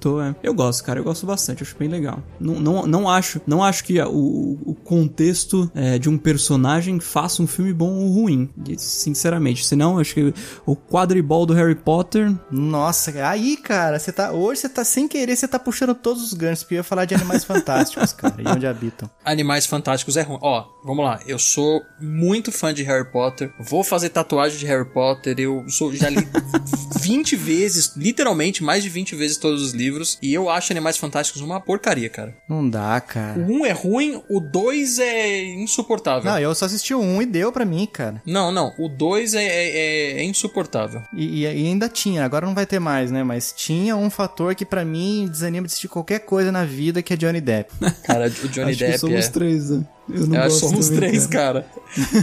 [0.00, 0.34] arrebentou, é.
[0.42, 2.22] Eu gosto, cara, eu gosto bastante, acho bem legal.
[2.38, 7.42] Não, não, não acho, não acho que o, o contexto é, de um personagem faça
[7.42, 8.48] um filme bom ou ruim,
[8.78, 9.66] sinceramente.
[9.66, 10.34] Senão, acho que
[10.64, 12.32] o quadribol do Harry Potter.
[12.50, 14.32] Nossa, aí, cara, você tá.
[14.32, 17.04] Hoje você tá sem querer, você tá puxando todos os ganchos, porque eu ia falar
[17.04, 19.10] de animais fantásticos, cara, e onde habitam.
[19.24, 20.38] Animais Fantásticos é ruim.
[20.40, 21.20] Ó, vamos lá.
[21.26, 23.52] Eu sou muito fã de Harry Potter.
[23.58, 25.38] Vou fazer tatuagem de Harry Potter.
[25.38, 26.26] Eu sou, já li
[27.00, 29.89] 20 vezes, literalmente mais de 20 vezes todos os livros.
[30.22, 32.34] E eu acho Animais Fantásticos uma porcaria, cara.
[32.48, 33.38] Não dá, cara.
[33.40, 36.30] O 1 é ruim, o 2 é insuportável.
[36.30, 38.22] Não, eu só assisti o 1 e deu pra mim, cara.
[38.26, 38.72] Não, não.
[38.78, 41.02] O 2 é, é- é insuportável.
[41.14, 43.22] E, e- ainda tinha, agora não vai ter mais, né?
[43.22, 47.12] Mas tinha um fator que pra mim desanima de assistir qualquer coisa na vida, que
[47.12, 47.72] é Johnny Depp.
[48.04, 49.28] Cara, o Johnny acho que Depp somos é...
[49.28, 49.84] três, né?
[50.14, 51.66] Eu não Eu acho que gosto somos também, três, cara.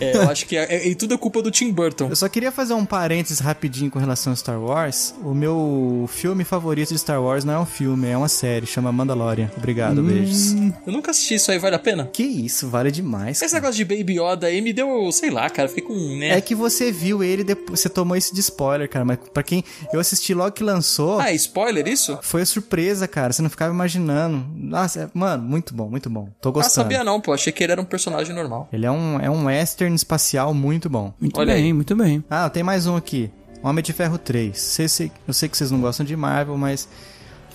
[0.02, 2.08] É, eu acho que é, é- e tudo é culpa do Tim Burton.
[2.10, 5.14] Eu só queria fazer um parênteses rapidinho com relação a Star Wars.
[5.24, 8.92] O meu filme favorito de Star Wars não é um filme, é uma série, chama
[8.92, 9.50] Mandalorian.
[9.58, 10.54] Obrigado, beijos.
[10.86, 12.10] Eu nunca assisti isso aí, vale a pena?
[12.14, 13.42] Que isso, vale demais.
[13.42, 16.30] Esse negócio de Baby Yoda aí me deu, sei lá, cara, fiquei com, né?
[16.30, 19.64] É que você viu ele depois, você tomou isso de spoiler, cara, mas pra quem
[19.92, 22.18] eu assisti logo que lançou, Ah, é spoiler isso?
[22.22, 24.46] foi surpresa, cara, você não ficava imaginando.
[24.56, 26.30] Nossa, é- mano, muito bom, muito bom.
[26.42, 26.74] Tô Ah, gostando.
[26.76, 27.34] sabia não, pô.
[27.34, 28.68] Achei que ele era um personagem normal.
[28.72, 31.14] Ele é um, é um western espacial muito bom.
[31.20, 31.74] Muito Olha bem, aí.
[31.74, 32.24] muito bem.
[32.30, 33.30] Ah, tem mais um aqui.
[33.64, 34.60] Homem de Ferro 3.
[34.60, 36.88] Sei- sei- eu sei que vocês não gostam de Marvel, mas.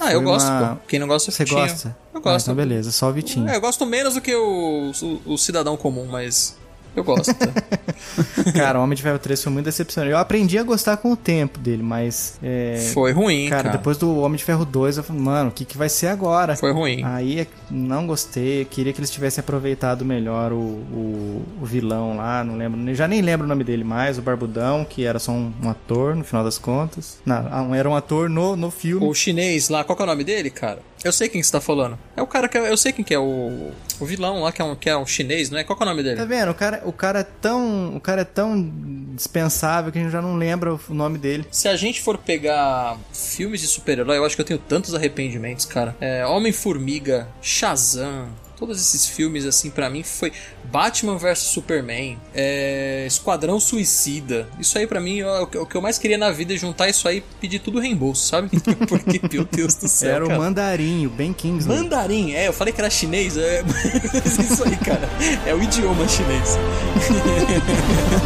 [0.01, 0.83] Ah, eu foi gosto, uma- pô.
[0.89, 1.97] Quem não gosta é Você gosta?
[2.13, 2.47] Eu Ah, gosto.
[2.47, 3.49] então beleza, só o Vitinho.
[3.49, 4.91] É, eu gosto menos do que o,
[5.27, 6.57] o, o cidadão comum, mas
[6.95, 7.35] eu gosto.
[8.55, 10.13] Cara, o Homem de Ferro 3 foi muito decepcionante.
[10.13, 12.39] Eu aprendi a gostar com o tempo dele, mas.
[12.43, 13.77] é, Foi ruim, Cara, cara.
[13.79, 16.57] depois do Homem de Ferro 2, eu falei, mano, o que, que vai ser agora?
[16.57, 17.03] Foi ruim.
[17.05, 22.45] Aí é- não gostei, queria que eles tivessem aproveitado melhor o, o, o vilão lá,
[22.45, 25.53] não lembro, já nem lembro o nome dele mais, o Barbudão, que era só um,
[25.63, 27.19] um ator no final das contas.
[27.25, 29.07] Não, ah, era um ator no, no filme.
[29.07, 30.81] O chinês lá, qual que é o nome dele, cara?
[31.05, 31.99] Eu sei quem você tá falando.
[32.17, 32.57] É o cara que.
[32.57, 33.71] é- Eu sei quem que é o.
[34.01, 35.65] O vilão lá, que é um, que é um chinês, não é?
[35.65, 36.17] Qual que é o nome dele?
[36.17, 36.51] Tá vendo?
[36.51, 37.97] O cara, o cara é tão.
[37.97, 38.71] O cara é tão
[39.15, 41.45] dispensável que a gente já não lembra o nome dele.
[41.51, 45.65] Se a gente for pegar filmes de super-herói, eu acho que eu tenho tantos arrependimentos,
[45.67, 45.97] cara.
[46.01, 48.29] É, Homem-Formiga, Shazam,
[48.63, 50.33] todos esses filmes, assim, pra mim foi
[50.71, 54.47] Batman vs Superman, é, Esquadrão Suicida.
[54.61, 57.09] Isso aí, pra mim, ó, o que- eu mais queria na vida é juntar isso
[57.09, 58.49] aí e pedir tudo reembolso, sabe?
[58.89, 60.11] Porque, meu Deus do céu.
[60.15, 60.39] era cara.
[60.39, 61.77] o Mandarim, o Ben Kingsley.
[61.77, 65.09] Mandarim, é, eu falei que era chinês, é, mas isso aí, cara,
[65.45, 66.57] é o idioma chinês.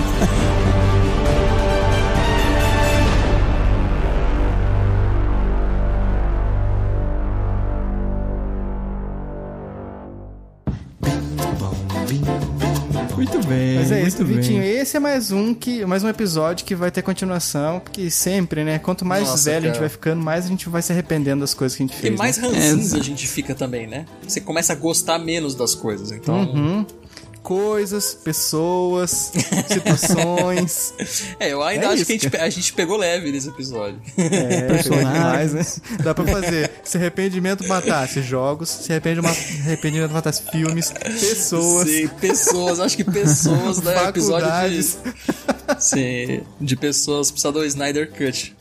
[13.27, 13.75] Muito bem.
[13.77, 14.37] Mas é muito isso, bem.
[14.37, 14.63] Vitinho.
[14.63, 18.79] Esse é mais um que, mais um episódio que vai ter continuação, porque sempre, né?
[18.79, 19.81] Quanto mais Nossa, velho a gente cara.
[19.81, 22.17] vai ficando, mais a gente vai se arrependendo das coisas que a gente E fez.
[22.17, 22.47] mais né?
[22.49, 24.07] ranzinza a gente fica também, né?
[24.27, 26.43] Você começa a gostar menos das coisas, então...
[26.43, 26.87] Uhum.
[27.47, 29.31] Coisas, pessoas,
[29.69, 30.93] situações.
[31.39, 34.01] É, eu ainda É acho isso, que a gente, a gente pegou leve nesse episódio.
[34.19, 35.13] É, Personagens.
[35.13, 35.67] demais, né?
[36.03, 36.71] Dá pra fazer.
[36.83, 41.89] Se arrependimento matasse jogos, se arrepende- arrependimento matasse filmes, pessoas.
[41.89, 44.09] Sim, pessoas, acho que pessoas, né?
[44.09, 44.99] Episódio Faculdades.
[45.05, 45.83] de.
[45.85, 48.57] Sim, de pessoas precisa do Snyder Cut.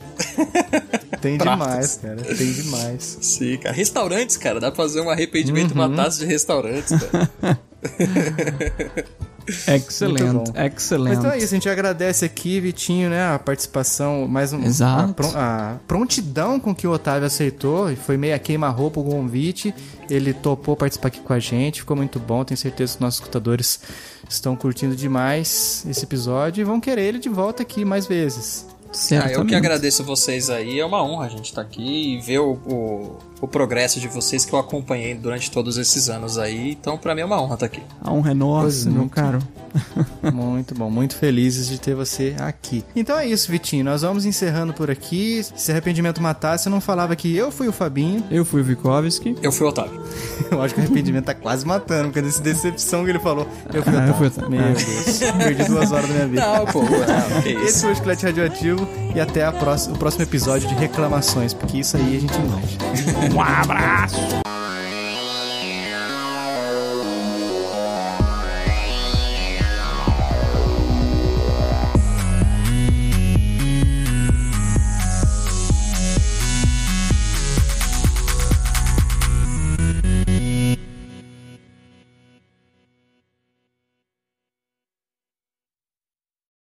[1.20, 1.64] Tem Pratos.
[1.66, 2.16] demais, cara.
[2.36, 3.18] Tem demais.
[3.20, 3.74] Sim, cara.
[3.74, 4.60] Restaurantes, cara.
[4.60, 5.88] Dá pra fazer um arrependimento Uhum.
[5.88, 7.30] matasse de restaurantes, cara.
[9.68, 11.08] Excelente, excelente.
[11.08, 15.10] Mas então é isso, a gente agradece aqui, Vitinho, né, a participação, mais um, Exato.
[15.10, 19.04] A, pron- a prontidão com que o Otávio aceitou, e foi meio a queima-roupa o
[19.04, 19.72] convite,
[20.10, 23.20] ele topou participar aqui com a gente, ficou muito bom, tenho certeza que os nossos
[23.20, 23.78] escutadores
[24.28, 28.66] estão curtindo demais esse episódio e vão querer ele de volta aqui mais vezes.
[29.22, 30.80] Ah, eu que agradeço vocês aí.
[30.80, 34.44] É uma honra a gente estar aqui e ver o, o, o progresso de vocês
[34.44, 36.72] que eu acompanhei durante todos esses anos aí.
[36.72, 37.82] Então, pra mim é uma honra estar aqui.
[38.02, 39.38] A honra é nossa, meu caro.
[40.32, 42.82] Muito bom, muito felizes de ter você aqui.
[42.96, 45.44] Então é isso, Vitinho, nós vamos encerrando por aqui.
[45.54, 48.24] Se arrependimento matasse, eu não falava que eu fui o Fabinho.
[48.30, 49.36] Eu fui o Vikovski.
[49.42, 50.00] Eu fui o Otávio.
[50.50, 53.46] Eu acho que o arrependimento tá quase matando, porque dessa decepção que ele falou.
[53.72, 54.14] Eu fui Ah, eu Otávio.
[54.14, 54.50] fui Otávio.
[54.50, 56.46] Meu Deus, perdi duas horas da minha vida.
[56.58, 57.80] Não, pô, não, que Esse isso.
[57.82, 58.88] foi o Chiclete Radioativo.
[59.14, 63.34] e até a próxima, o próximo episódio de reclamações, porque isso aí a gente não.
[63.36, 64.55] Um abraço!